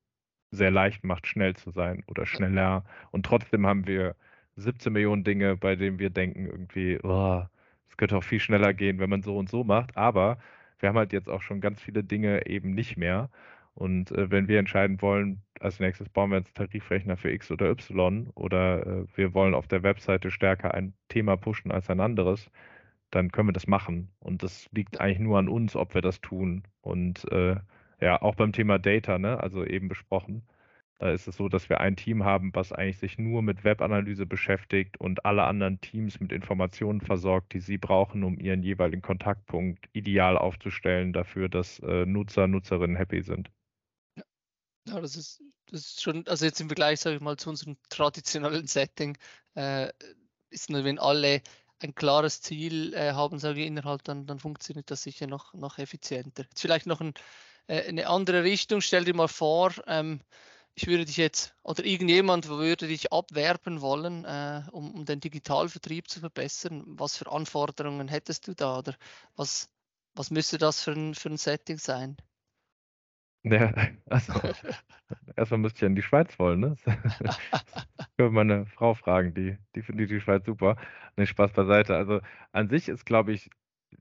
[0.52, 2.86] sehr leicht macht, schnell zu sein oder schneller.
[3.12, 4.16] Und trotzdem haben wir
[4.56, 7.44] 17 Millionen Dinge, bei denen wir denken, irgendwie, oh,
[7.90, 9.98] es könnte auch viel schneller gehen, wenn man so und so macht.
[9.98, 10.38] Aber
[10.84, 13.30] wir haben halt jetzt auch schon ganz viele Dinge eben nicht mehr.
[13.74, 17.70] Und äh, wenn wir entscheiden wollen, als nächstes bauen wir jetzt Tarifrechner für X oder
[17.72, 22.52] Y oder äh, wir wollen auf der Webseite stärker ein Thema pushen als ein anderes,
[23.12, 24.10] dann können wir das machen.
[24.20, 26.64] Und das liegt eigentlich nur an uns, ob wir das tun.
[26.82, 27.56] Und äh,
[28.02, 30.44] ja, auch beim Thema Data, ne, also eben besprochen,
[31.12, 34.98] ist es so, dass wir ein Team haben, was eigentlich sich nur mit Webanalyse beschäftigt
[35.00, 40.38] und alle anderen Teams mit Informationen versorgt, die sie brauchen, um ihren jeweiligen Kontaktpunkt ideal
[40.38, 43.50] aufzustellen dafür, dass äh, Nutzer, Nutzerinnen happy sind.
[44.88, 47.78] Ja, das ist, das ist schon, also jetzt im Vergleich, sage ich mal, zu unserem
[47.90, 49.18] traditionellen Setting,
[49.56, 49.92] äh,
[50.50, 51.42] ist nur, wenn alle
[51.80, 55.78] ein klares Ziel äh, haben, sage ich, innerhalb, dann, dann funktioniert das sicher noch, noch
[55.78, 56.44] effizienter.
[56.44, 57.14] Jetzt vielleicht noch ein,
[57.68, 58.82] äh, eine andere Richtung.
[58.82, 60.22] Stell dir mal vor, ähm,
[60.76, 66.10] ich würde dich jetzt oder irgendjemand würde dich abwerben wollen, äh, um, um, den Digitalvertrieb
[66.10, 66.84] zu verbessern.
[66.88, 68.96] Was für Anforderungen hättest du da oder
[69.36, 69.70] was,
[70.16, 72.18] was müsste das für ein, für ein Setting sein?
[73.44, 73.74] Ja,
[74.10, 74.34] also
[75.36, 76.76] erstmal müsste ich in die Schweiz wollen, ne?
[76.78, 76.86] ich
[78.18, 80.78] würde meine Frau fragen, die, die findet die Schweiz super.
[81.18, 81.96] Nee, Spaß beiseite.
[81.96, 83.50] Also an sich ist, glaube ich,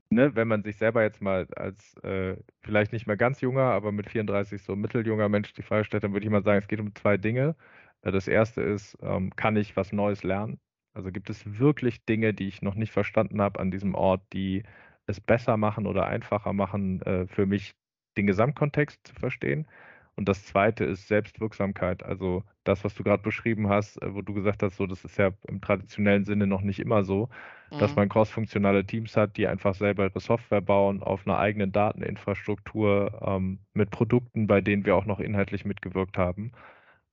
[0.09, 3.91] ne, wenn man sich selber jetzt mal als äh, vielleicht nicht mehr ganz junger, aber
[3.91, 6.79] mit 34 so mitteljunger Mensch die Frage stellt, dann würde ich mal sagen, es geht
[6.79, 7.55] um zwei Dinge.
[8.01, 10.59] Äh, das erste ist, ähm, kann ich was Neues lernen?
[10.93, 14.63] Also gibt es wirklich Dinge, die ich noch nicht verstanden habe an diesem Ort, die
[15.07, 17.75] es besser machen oder einfacher machen, äh, für mich
[18.17, 19.67] den Gesamtkontext zu verstehen?
[20.15, 22.03] Und das zweite ist Selbstwirksamkeit.
[22.03, 25.17] Also das, was du gerade beschrieben hast, äh, wo du gesagt hast, so, das ist
[25.17, 27.29] ja im traditionellen Sinne noch nicht immer so,
[27.71, 27.79] mhm.
[27.79, 33.21] dass man crossfunktionale Teams hat, die einfach selber ihre Software bauen auf einer eigenen Dateninfrastruktur
[33.25, 36.51] ähm, mit Produkten, bei denen wir auch noch inhaltlich mitgewirkt haben.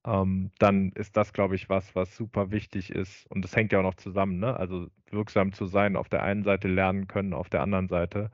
[0.06, 3.26] Ähm, dann ist das, glaube ich, was, was super wichtig ist.
[3.30, 4.56] Und das hängt ja auch noch zusammen, ne?
[4.56, 8.30] Also wirksam zu sein, auf der einen Seite lernen können, auf der anderen Seite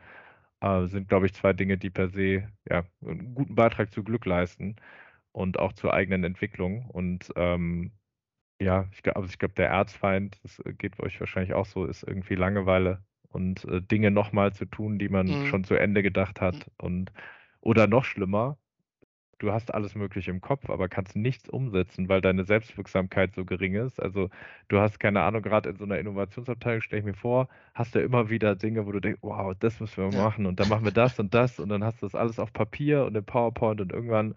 [0.61, 4.25] äh, sind, glaube ich, zwei Dinge, die per se ja, einen guten Beitrag zu Glück
[4.27, 4.77] leisten
[5.33, 6.89] und auch zur eigenen Entwicklung.
[6.91, 7.93] Und ähm,
[8.61, 12.35] ja, ich, also ich glaube, der Erzfeind, das geht euch wahrscheinlich auch so, ist irgendwie
[12.35, 15.47] Langeweile und äh, Dinge nochmal zu tun, die man mhm.
[15.47, 16.55] schon zu Ende gedacht hat.
[16.55, 16.73] Mhm.
[16.79, 17.13] Und
[17.61, 18.59] oder noch schlimmer,
[19.39, 23.75] du hast alles Mögliche im Kopf, aber kannst nichts umsetzen, weil deine Selbstwirksamkeit so gering
[23.75, 24.01] ist.
[24.01, 24.31] Also
[24.69, 28.01] du hast keine Ahnung, gerade in so einer Innovationsabteilung, stelle ich mir vor, hast du
[28.01, 30.93] immer wieder Dinge, wo du denkst, wow, das müssen wir machen und dann machen wir
[30.93, 33.93] das und das und dann hast du das alles auf Papier und im PowerPoint und
[33.93, 34.35] irgendwann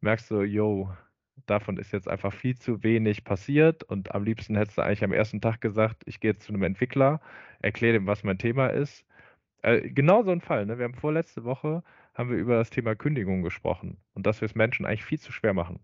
[0.00, 0.90] merkst du, yo,
[1.46, 5.12] davon ist jetzt einfach viel zu wenig passiert und am liebsten hättest du eigentlich am
[5.12, 7.20] ersten Tag gesagt, ich gehe jetzt zu einem Entwickler,
[7.62, 9.04] erkläre dem, was mein Thema ist.
[9.62, 10.66] Äh, genau so ein Fall.
[10.66, 10.78] Ne?
[10.78, 11.82] Wir haben vorletzte Woche
[12.14, 15.32] haben wir über das Thema Kündigung gesprochen und dass wir es Menschen eigentlich viel zu
[15.32, 15.80] schwer machen.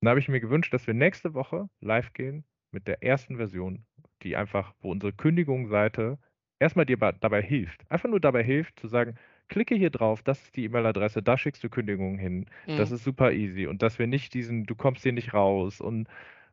[0.00, 3.84] Dann habe ich mir gewünscht, dass wir nächste Woche live gehen mit der ersten Version,
[4.22, 6.18] die einfach, wo unsere Kündigungsseite
[6.58, 7.90] erstmal dir dabei hilft.
[7.90, 9.16] Einfach nur dabei hilft, zu sagen,
[9.48, 12.46] klicke hier drauf, das ist die E-Mail-Adresse, da schickst du Kündigungen hin.
[12.66, 12.76] Mhm.
[12.76, 13.66] Das ist super easy.
[13.66, 16.08] Und dass wir nicht diesen, du kommst hier nicht raus und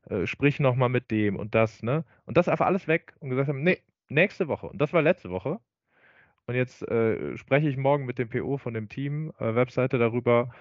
[0.10, 2.04] äh, sprich nochmal mit dem und das, ne?
[2.26, 4.68] Und das einfach alles weg und gesagt haben, nee, nächste Woche.
[4.68, 5.60] Und das war letzte Woche.
[6.48, 10.54] Und jetzt äh, spreche ich morgen mit dem PO von dem Team, äh, Webseite darüber,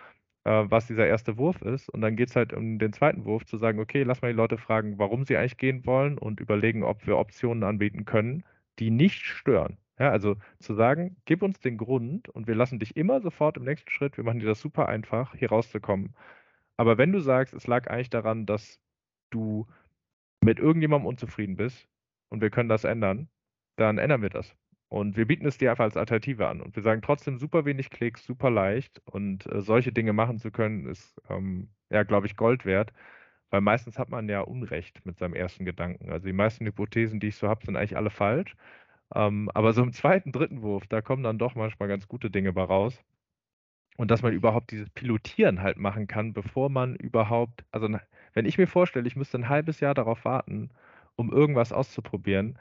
[0.44, 1.88] äh, was dieser erste Wurf ist.
[1.88, 4.36] Und dann geht es halt um den zweiten Wurf, zu sagen, okay, lass mal die
[4.36, 8.44] Leute fragen, warum sie eigentlich gehen wollen und überlegen, ob wir Optionen anbieten können,
[8.78, 9.78] die nicht stören.
[9.98, 13.64] Ja, also zu sagen, gib uns den Grund und wir lassen dich immer sofort im
[13.64, 16.14] nächsten Schritt, wir machen dir das super einfach, hier rauszukommen.
[16.76, 18.80] Aber wenn du sagst, es lag eigentlich daran, dass
[19.30, 19.66] du
[20.42, 21.88] mit irgendjemandem unzufrieden bist
[22.30, 23.28] und wir können das ändern,
[23.76, 24.56] dann ändern wir das.
[24.88, 26.60] Und wir bieten es dir einfach als Alternative an.
[26.60, 29.00] Und wir sagen trotzdem super wenig Klicks, super leicht.
[29.06, 32.92] Und äh, solche Dinge machen zu können, ist, ähm, ja, glaube ich, Gold wert.
[33.50, 36.10] Weil meistens hat man ja Unrecht mit seinem ersten Gedanken.
[36.10, 38.56] Also die meisten Hypothesen, die ich so habe, sind eigentlich alle falsch.
[39.14, 42.52] Ähm, aber so im zweiten, dritten Wurf, da kommen dann doch manchmal ganz gute Dinge
[42.52, 43.04] bei raus.
[43.96, 47.88] Und dass man überhaupt dieses Pilotieren halt machen kann, bevor man überhaupt, also
[48.34, 50.70] wenn ich mir vorstelle, ich müsste ein halbes Jahr darauf warten,
[51.16, 52.58] um irgendwas auszuprobieren,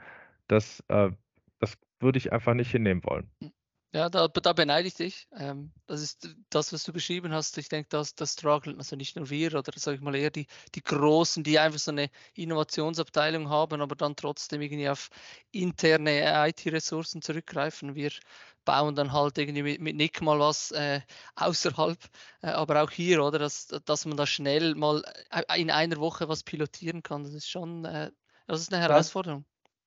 [0.48, 1.10] das, äh,
[1.58, 3.30] das würde ich einfach nicht hinnehmen wollen.
[3.40, 3.52] Hm.
[3.96, 5.26] Ja, da, da beneide ich dich.
[5.32, 7.56] Ähm, das ist das, was du beschrieben hast.
[7.56, 10.46] Ich denke, dass das strugglen, also nicht nur wir oder sage ich mal eher die,
[10.74, 15.08] die Großen, die einfach so eine Innovationsabteilung haben, aber dann trotzdem irgendwie auf
[15.50, 17.94] interne IT-Ressourcen zurückgreifen.
[17.94, 18.10] Wir
[18.66, 21.00] bauen dann halt irgendwie mit, mit Nick mal was äh,
[21.36, 21.98] außerhalb,
[22.42, 26.28] äh, aber auch hier, oder, dass, dass man da schnell mal äh, in einer Woche
[26.28, 27.24] was pilotieren kann.
[27.24, 28.10] Das ist schon, äh,
[28.46, 29.46] das ist eine Herausforderung.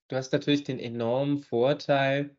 [0.10, 2.32] Du hast natürlich den enormen Vorteil,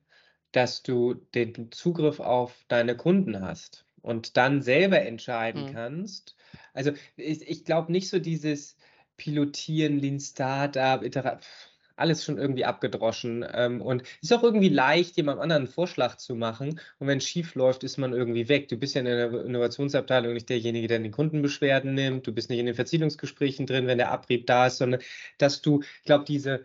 [0.53, 5.73] dass du den Zugriff auf deine Kunden hast und dann selber entscheiden mhm.
[5.73, 6.37] kannst.
[6.75, 8.77] Also ich, ich glaube nicht so dieses
[9.17, 11.05] Pilotieren, Lean Startup,
[11.95, 13.47] alles schon irgendwie abgedroschen.
[13.53, 16.81] Ähm, und es ist auch irgendwie leicht, jemandem anderen einen Vorschlag zu machen.
[16.99, 18.69] Und wenn es schief läuft, ist man irgendwie weg.
[18.69, 22.27] Du bist ja in der Innovationsabteilung nicht derjenige, der den Kundenbeschwerden nimmt.
[22.27, 25.03] Du bist nicht in den Verzielungsgesprächen drin, wenn der Abrieb da ist, sondern
[25.39, 26.65] dass du, ich glaube, diese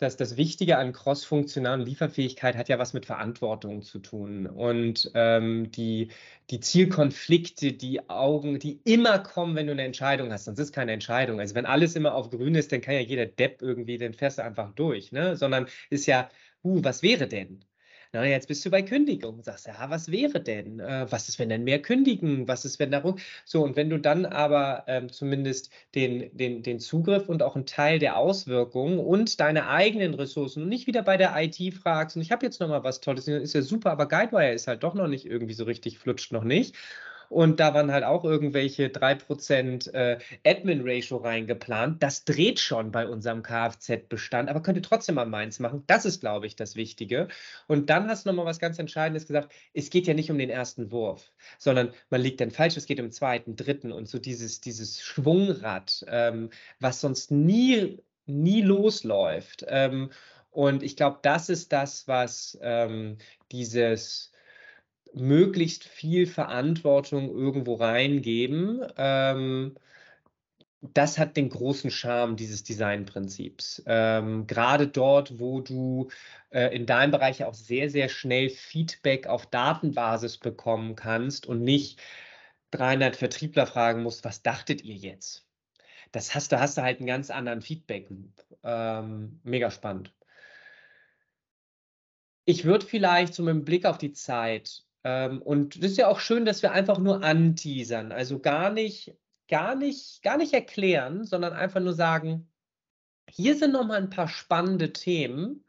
[0.00, 4.46] dass das Wichtige an cross-funktionalen Lieferfähigkeit hat ja was mit Verantwortung zu tun.
[4.46, 6.08] Und ähm, die,
[6.50, 10.92] die Zielkonflikte, die Augen, die immer kommen, wenn du eine Entscheidung hast, sonst ist keine
[10.92, 11.38] Entscheidung.
[11.38, 14.38] Also wenn alles immer auf grün ist, dann kann ja jeder Depp irgendwie, den fährst
[14.38, 15.36] du einfach durch, ne?
[15.36, 16.30] Sondern ist ja,
[16.64, 17.64] uh, was wäre denn?
[18.12, 19.40] Na, jetzt bist du bei Kündigung.
[19.44, 20.80] Sagst, ja, was wäre denn?
[20.80, 22.48] Äh, was ist, wenn dann mehr kündigen?
[22.48, 23.18] Was ist, wenn darum?
[23.44, 27.66] So, und wenn du dann aber ähm, zumindest den, den, den Zugriff und auch einen
[27.66, 32.22] Teil der Auswirkungen und deine eigenen Ressourcen und nicht wieder bei der IT fragst, und
[32.22, 34.94] ich habe jetzt noch mal was Tolles, ist ja super, aber Guidewire ist halt doch
[34.94, 36.74] noch nicht irgendwie so richtig, flutscht noch nicht.
[37.30, 42.02] Und da waren halt auch irgendwelche 3% äh, Admin-Ratio reingeplant.
[42.02, 45.84] Das dreht schon bei unserem Kfz-Bestand, aber könnte trotzdem mal meins machen.
[45.86, 47.28] Das ist, glaube ich, das Wichtige.
[47.68, 49.52] Und dann hast du nochmal was ganz Entscheidendes gesagt.
[49.72, 52.76] Es geht ja nicht um den ersten Wurf, sondern man liegt dann falsch.
[52.76, 58.02] Es geht um den zweiten, dritten und so dieses, dieses Schwungrad, ähm, was sonst nie,
[58.26, 59.64] nie losläuft.
[59.68, 60.10] Ähm,
[60.50, 63.18] und ich glaube, das ist das, was ähm,
[63.52, 64.29] dieses
[65.14, 68.84] möglichst viel Verantwortung irgendwo reingeben.
[68.96, 69.74] Ähm,
[70.82, 73.82] das hat den großen Charme dieses Designprinzips.
[73.86, 76.08] Ähm, Gerade dort, wo du
[76.50, 82.00] äh, in deinem Bereich auch sehr, sehr schnell Feedback auf Datenbasis bekommen kannst und nicht
[82.70, 85.46] 300 Vertriebler fragen musst, was dachtet ihr jetzt?
[86.12, 88.44] Das hast du, hast du halt einen ganz anderen Feedback-Loop.
[88.64, 90.12] Ähm, mega spannend.
[92.46, 96.08] Ich würde vielleicht so mit dem Blick auf die Zeit ähm, und das ist ja
[96.08, 99.16] auch schön, dass wir einfach nur anteasern, also gar nicht,
[99.48, 102.50] gar nicht, gar nicht erklären, sondern einfach nur sagen,
[103.28, 105.64] hier sind nochmal ein paar spannende Themen,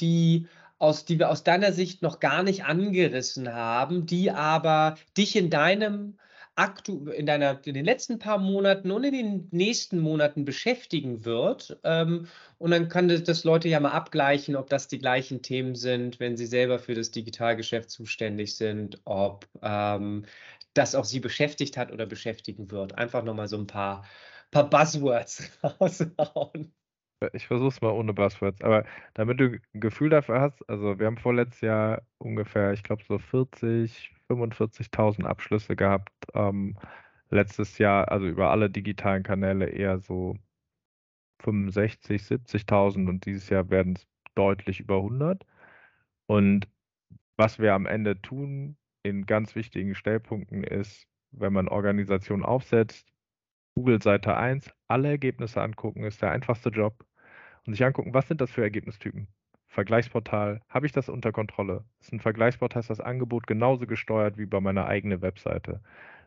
[0.00, 0.48] die
[0.78, 5.50] aus, die wir aus deiner Sicht noch gar nicht angerissen haben, die aber dich in
[5.50, 6.18] deinem
[6.56, 11.78] aktu in, deiner, in den letzten paar Monaten und in den nächsten Monaten beschäftigen wird.
[11.84, 15.74] Ähm, und dann kann das, das, Leute ja mal abgleichen, ob das die gleichen Themen
[15.74, 20.24] sind, wenn sie selber für das Digitalgeschäft zuständig sind, ob ähm,
[20.74, 22.96] das auch sie beschäftigt hat oder beschäftigen wird.
[22.96, 24.04] Einfach nochmal so ein paar,
[24.50, 26.72] paar Buzzwords raushauen.
[27.32, 31.06] Ich versuche es mal ohne Buzzwords, aber damit du ein Gefühl dafür hast, also wir
[31.06, 36.12] haben vorletztes Jahr ungefähr, ich glaube so 40, 45.000 Abschlüsse gehabt.
[36.34, 36.76] Ähm,
[37.30, 40.36] letztes Jahr, also über alle digitalen Kanäle eher so
[41.40, 45.44] 65, 70.000 und dieses Jahr werden es deutlich über 100.
[46.26, 46.68] Und
[47.36, 53.12] was wir am Ende tun in ganz wichtigen Stellpunkten ist, wenn man Organisation aufsetzt,
[53.76, 57.04] Google Seite 1, alle Ergebnisse angucken, ist der einfachste Job.
[57.66, 59.28] Und sich angucken, was sind das für Ergebnistypen?
[59.66, 61.84] Vergleichsportal, habe ich das unter Kontrolle?
[62.00, 65.82] Ist ein Vergleichsportal, ist das Angebot genauso gesteuert wie bei meiner eigenen Webseite?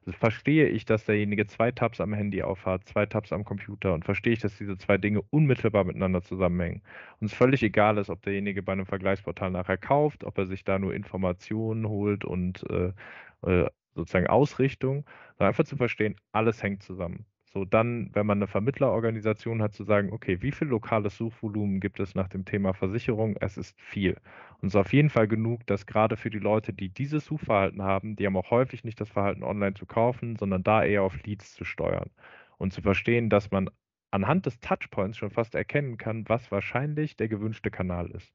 [0.06, 4.06] Also verstehe ich, dass derjenige zwei Tabs am Handy aufhat, zwei Tabs am Computer und
[4.06, 6.84] verstehe ich, dass diese zwei Dinge unmittelbar miteinander zusammenhängen.
[7.20, 10.64] Und es völlig egal ist, ob derjenige bei einem Vergleichsportal nachher kauft, ob er sich
[10.64, 12.93] da nur Informationen holt und äh,
[13.41, 15.06] äh, sozusagen Ausrichtung,
[15.38, 17.26] sondern einfach zu verstehen, alles hängt zusammen.
[17.52, 22.00] So dann, wenn man eine Vermittlerorganisation hat, zu sagen, okay, wie viel lokales Suchvolumen gibt
[22.00, 23.36] es nach dem Thema Versicherung?
[23.41, 24.18] Es ist viel.
[24.62, 27.82] Und es ist auf jeden Fall genug, dass gerade für die Leute, die dieses Suchverhalten
[27.82, 31.22] haben, die haben auch häufig nicht das Verhalten, online zu kaufen, sondern da eher auf
[31.24, 32.12] Leads zu steuern
[32.58, 33.70] und zu verstehen, dass man
[34.12, 38.32] anhand des Touchpoints schon fast erkennen kann, was wahrscheinlich der gewünschte Kanal ist.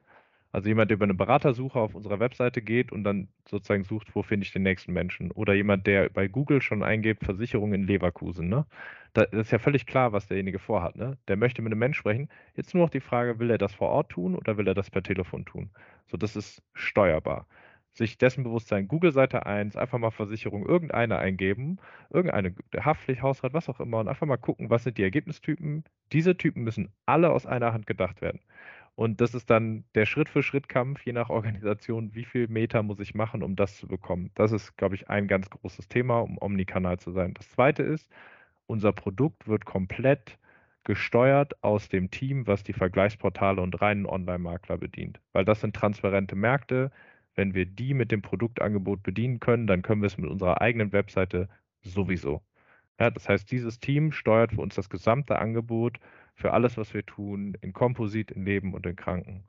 [0.54, 4.22] Also jemand, der über eine Beratersuche auf unserer Webseite geht und dann sozusagen sucht, wo
[4.22, 5.32] finde ich den nächsten Menschen.
[5.32, 8.48] Oder jemand, der bei Google schon eingibt, Versicherung in Leverkusen.
[8.48, 8.64] Ne?
[9.14, 10.94] Da ist ja völlig klar, was derjenige vorhat.
[10.94, 11.18] Ne?
[11.26, 12.28] Der möchte mit einem Menschen sprechen.
[12.54, 14.92] Jetzt nur noch die Frage, will er das vor Ort tun oder will er das
[14.92, 15.70] per Telefon tun?
[16.06, 17.48] So, das ist steuerbar.
[17.92, 21.78] Sich dessen bewusst sein, Google-Seite 1, einfach mal Versicherung irgendeine eingeben,
[22.10, 25.82] irgendeine Haftpflicht, Hausrat, was auch immer, und einfach mal gucken, was sind die Ergebnistypen.
[26.12, 28.38] Diese Typen müssen alle aus einer Hand gedacht werden.
[28.96, 33.42] Und das ist dann der Schritt-für-Schritt-Kampf, je nach Organisation, wie viel Meter muss ich machen,
[33.42, 34.30] um das zu bekommen.
[34.34, 37.34] Das ist, glaube ich, ein ganz großes Thema, um omnikanal zu sein.
[37.34, 38.08] Das zweite ist,
[38.66, 40.38] unser Produkt wird komplett
[40.84, 45.20] gesteuert aus dem Team, was die Vergleichsportale und reinen Online-Makler bedient.
[45.32, 46.92] Weil das sind transparente Märkte.
[47.34, 50.92] Wenn wir die mit dem Produktangebot bedienen können, dann können wir es mit unserer eigenen
[50.92, 51.48] Webseite
[51.82, 52.42] sowieso.
[53.00, 55.98] Ja, das heißt, dieses Team steuert für uns das gesamte Angebot
[56.34, 59.44] für alles, was wir tun, in Komposit, in Leben und in Kranken.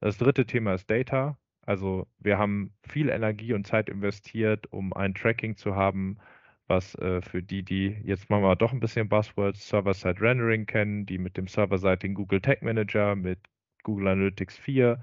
[0.00, 1.38] Das dritte Thema ist Data.
[1.62, 6.18] Also wir haben viel Energie und Zeit investiert, um ein Tracking zu haben,
[6.66, 11.06] was äh, für die, die jetzt machen wir doch ein bisschen Buzzwords, Server-Side Rendering kennen,
[11.06, 13.38] die mit dem serverseitigen Google Tag Manager, mit
[13.82, 15.00] Google Analytics 4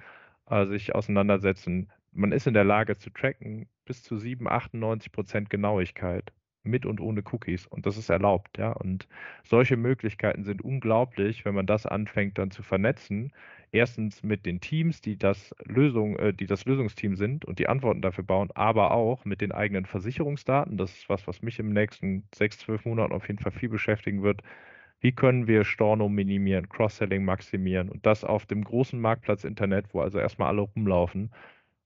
[0.50, 1.92] äh, sich auseinandersetzen.
[2.12, 6.32] Man ist in der Lage zu tracken bis zu 7, 98 Prozent Genauigkeit
[6.64, 8.72] mit und ohne Cookies und das ist erlaubt, ja.
[8.72, 9.08] Und
[9.44, 13.34] solche Möglichkeiten sind unglaublich, wenn man das anfängt dann zu vernetzen.
[13.72, 18.02] Erstens mit den Teams, die das Lösung, äh, die das Lösungsteam sind und die Antworten
[18.02, 20.78] dafür bauen, aber auch mit den eigenen Versicherungsdaten.
[20.78, 24.24] Das ist was, was mich im nächsten sechs, zwölf Monaten auf jeden Fall viel beschäftigen
[24.24, 24.42] wird.
[25.02, 30.02] Wie können wir Storno minimieren, Cross-Selling maximieren und das auf dem großen Marktplatz Internet, wo
[30.02, 31.34] also erstmal alle rumlaufen.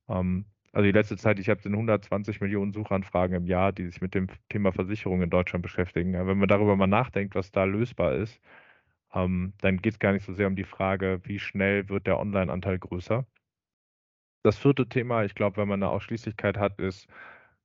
[0.09, 0.45] Ähm,
[0.76, 4.28] also die letzte Zeit, ich habe 120 Millionen Suchanfragen im Jahr, die sich mit dem
[4.49, 6.13] Thema Versicherung in Deutschland beschäftigen.
[6.13, 8.41] wenn man darüber mal nachdenkt, was da lösbar ist,
[9.13, 12.19] ähm, dann geht es gar nicht so sehr um die Frage, wie schnell wird der
[12.19, 13.26] Online-Anteil größer.
[14.43, 17.07] Das vierte Thema, ich glaube, wenn man eine Ausschließlichkeit hat, ist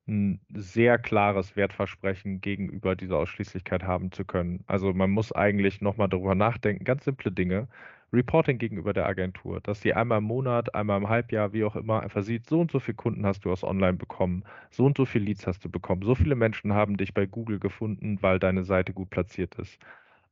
[0.09, 4.65] ein sehr klares Wertversprechen gegenüber dieser Ausschließlichkeit haben zu können.
[4.69, 7.69] Also man muss eigentlich nochmal darüber nachdenken, ganz simple Dinge.
[8.13, 12.01] Reporting gegenüber der Agentur, dass sie einmal im Monat, einmal im Halbjahr, wie auch immer,
[12.03, 15.05] einfach sieht, so und so viele Kunden hast du aus Online bekommen, so und so
[15.07, 18.65] viele Leads hast du bekommen, so viele Menschen haben dich bei Google gefunden, weil deine
[18.65, 19.79] Seite gut platziert ist.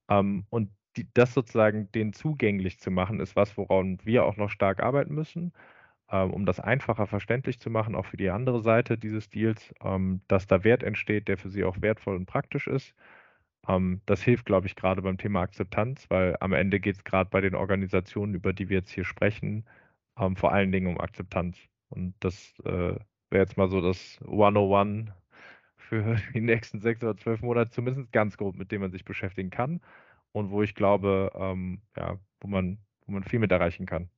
[0.08, 4.50] Ähm, und die, das sozusagen denen zugänglich zu machen, ist was, woran wir auch noch
[4.50, 5.52] stark arbeiten müssen,
[6.10, 10.22] ähm, um das einfacher verständlich zu machen, auch für die andere Seite dieses Deals, ähm,
[10.28, 12.94] dass da Wert entsteht, der für sie auch wertvoll und praktisch ist.
[13.68, 17.30] Ähm, das hilft, glaube ich, gerade beim Thema Akzeptanz, weil am Ende geht es gerade
[17.30, 19.66] bei den Organisationen, über die wir jetzt hier sprechen,
[20.18, 21.58] ähm, vor allen Dingen um Akzeptanz.
[21.90, 22.98] Und das äh, wäre
[23.30, 25.10] jetzt mal so das 101
[25.76, 29.50] für die nächsten sechs oder zwölf Monate, zumindest ganz grob, mit dem man sich beschäftigen
[29.50, 29.80] kann
[30.32, 34.10] und wo ich glaube, ähm, ja, wo man, wo man viel mit erreichen kann.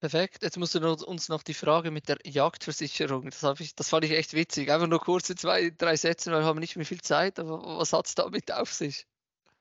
[0.00, 0.42] Perfekt.
[0.42, 3.28] Jetzt musst du uns noch die Frage mit der Jagdversicherung.
[3.28, 4.72] Das, ich, das fand ich echt witzig.
[4.72, 7.38] Einfach nur kurze zwei, drei Sätze, weil wir haben nicht mehr viel Zeit.
[7.38, 9.06] Aber was hat es damit auf sich?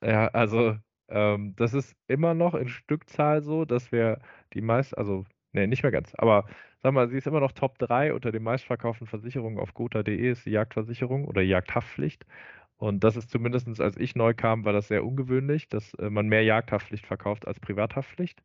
[0.01, 0.77] Ja, also
[1.09, 4.19] ähm, das ist immer noch in Stückzahl so, dass wir
[4.53, 6.45] die meisten, also nee, nicht mehr ganz, aber
[6.81, 10.45] sag mal, sie ist immer noch Top 3 unter den meistverkauften Versicherungen auf gotha.de ist
[10.45, 12.25] die Jagdversicherung oder Jagdhaftpflicht.
[12.77, 16.27] Und das ist zumindest, als ich neu kam, war das sehr ungewöhnlich, dass äh, man
[16.27, 18.41] mehr Jagdhaftpflicht verkauft als Privathaftpflicht.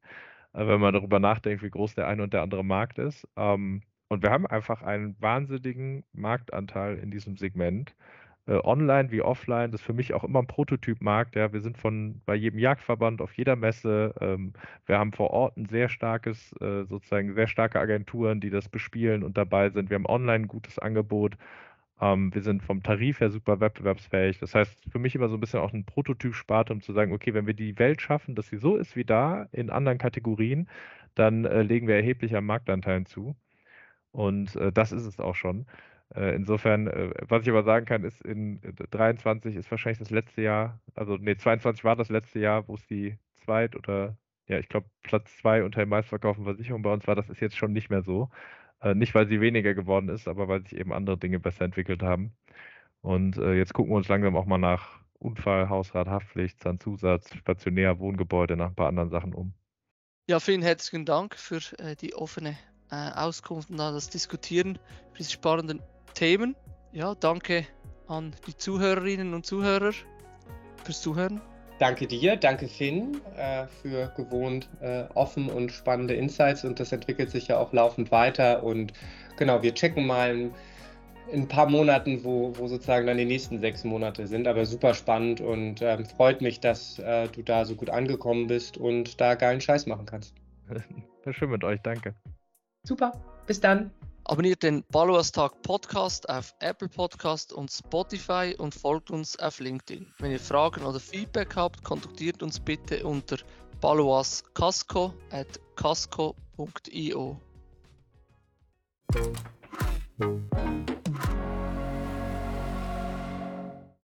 [0.55, 3.27] Wenn man darüber nachdenkt, wie groß der eine und der andere Markt ist.
[3.37, 7.95] Ähm, und wir haben einfach einen wahnsinnigen Marktanteil in diesem Segment.
[8.47, 11.35] Äh, online wie offline, das ist für mich auch immer ein Prototypmarkt.
[11.35, 11.53] Ja.
[11.53, 14.15] Wir sind von bei jedem Jagdverband auf jeder Messe.
[14.21, 14.53] Ähm,
[14.87, 19.23] wir haben vor Ort ein sehr starkes, äh, sozusagen sehr starke Agenturen, die das bespielen
[19.25, 19.89] und dabei sind.
[19.91, 21.37] Wir haben online ein gutes Angebot.
[22.05, 24.39] Ähm, wir sind vom Tarif her super wettbewerbsfähig.
[24.39, 27.33] Das heißt, für mich immer so ein bisschen auch ein Prototyp-Sparte, um zu sagen, okay,
[27.35, 30.69] wenn wir die Welt schaffen, dass sie so ist wie da in anderen Kategorien,
[31.15, 33.37] dann äh, legen wir erheblich an Marktanteilen zu.
[34.13, 35.67] Und äh, das ist es auch schon.
[36.15, 40.43] Äh, insofern, äh, was ich aber sagen kann, ist in 23 ist wahrscheinlich das letzte
[40.43, 44.69] Jahr, also nee, 22 war das letzte Jahr, wo es die zweit oder ja, ich
[44.69, 47.15] glaube Platz zwei unter den meistverkauften Versicherungen bei uns war.
[47.17, 48.31] Das ist jetzt schon nicht mehr so.
[48.85, 52.03] Äh, nicht, weil sie weniger geworden ist, aber weil sich eben andere Dinge besser entwickelt
[52.03, 52.37] haben.
[53.01, 57.99] Und äh, jetzt gucken wir uns langsam auch mal nach Unfall, Hausrat, Haftpflicht, Zahnzusatz, stationär,
[57.99, 59.55] Wohngebäude, nach ein paar anderen Sachen um.
[60.29, 62.57] Ja, vielen herzlichen Dank für äh, die offene
[62.91, 64.79] Auskunft und das Diskutieren
[65.13, 65.83] für diese spannenden
[66.13, 66.55] Themen.
[66.93, 67.67] Ja, danke
[68.07, 69.93] an die Zuhörerinnen und Zuhörer
[70.85, 71.41] fürs Zuhören.
[71.79, 77.31] Danke dir, danke Finn äh, für gewohnt äh, offen und spannende Insights und das entwickelt
[77.31, 78.93] sich ja auch laufend weiter und
[79.37, 80.55] genau, wir checken mal in,
[81.33, 84.95] in ein paar Monaten, wo, wo sozusagen dann die nächsten sechs Monate sind, aber super
[84.95, 89.35] spannend und ähm, freut mich, dass äh, du da so gut angekommen bist und da
[89.35, 90.35] geilen Scheiß machen kannst.
[90.69, 92.15] War schön mit euch, danke.
[92.85, 93.13] Super,
[93.47, 93.91] bis dann.
[94.27, 100.07] Abonniert den Baloas Tag Podcast auf Apple Podcast und Spotify und folgt uns auf LinkedIn.
[100.19, 103.37] Wenn ihr Fragen oder Feedback habt, kontaktiert uns bitte unter
[103.83, 107.39] baloascasco at casco.io.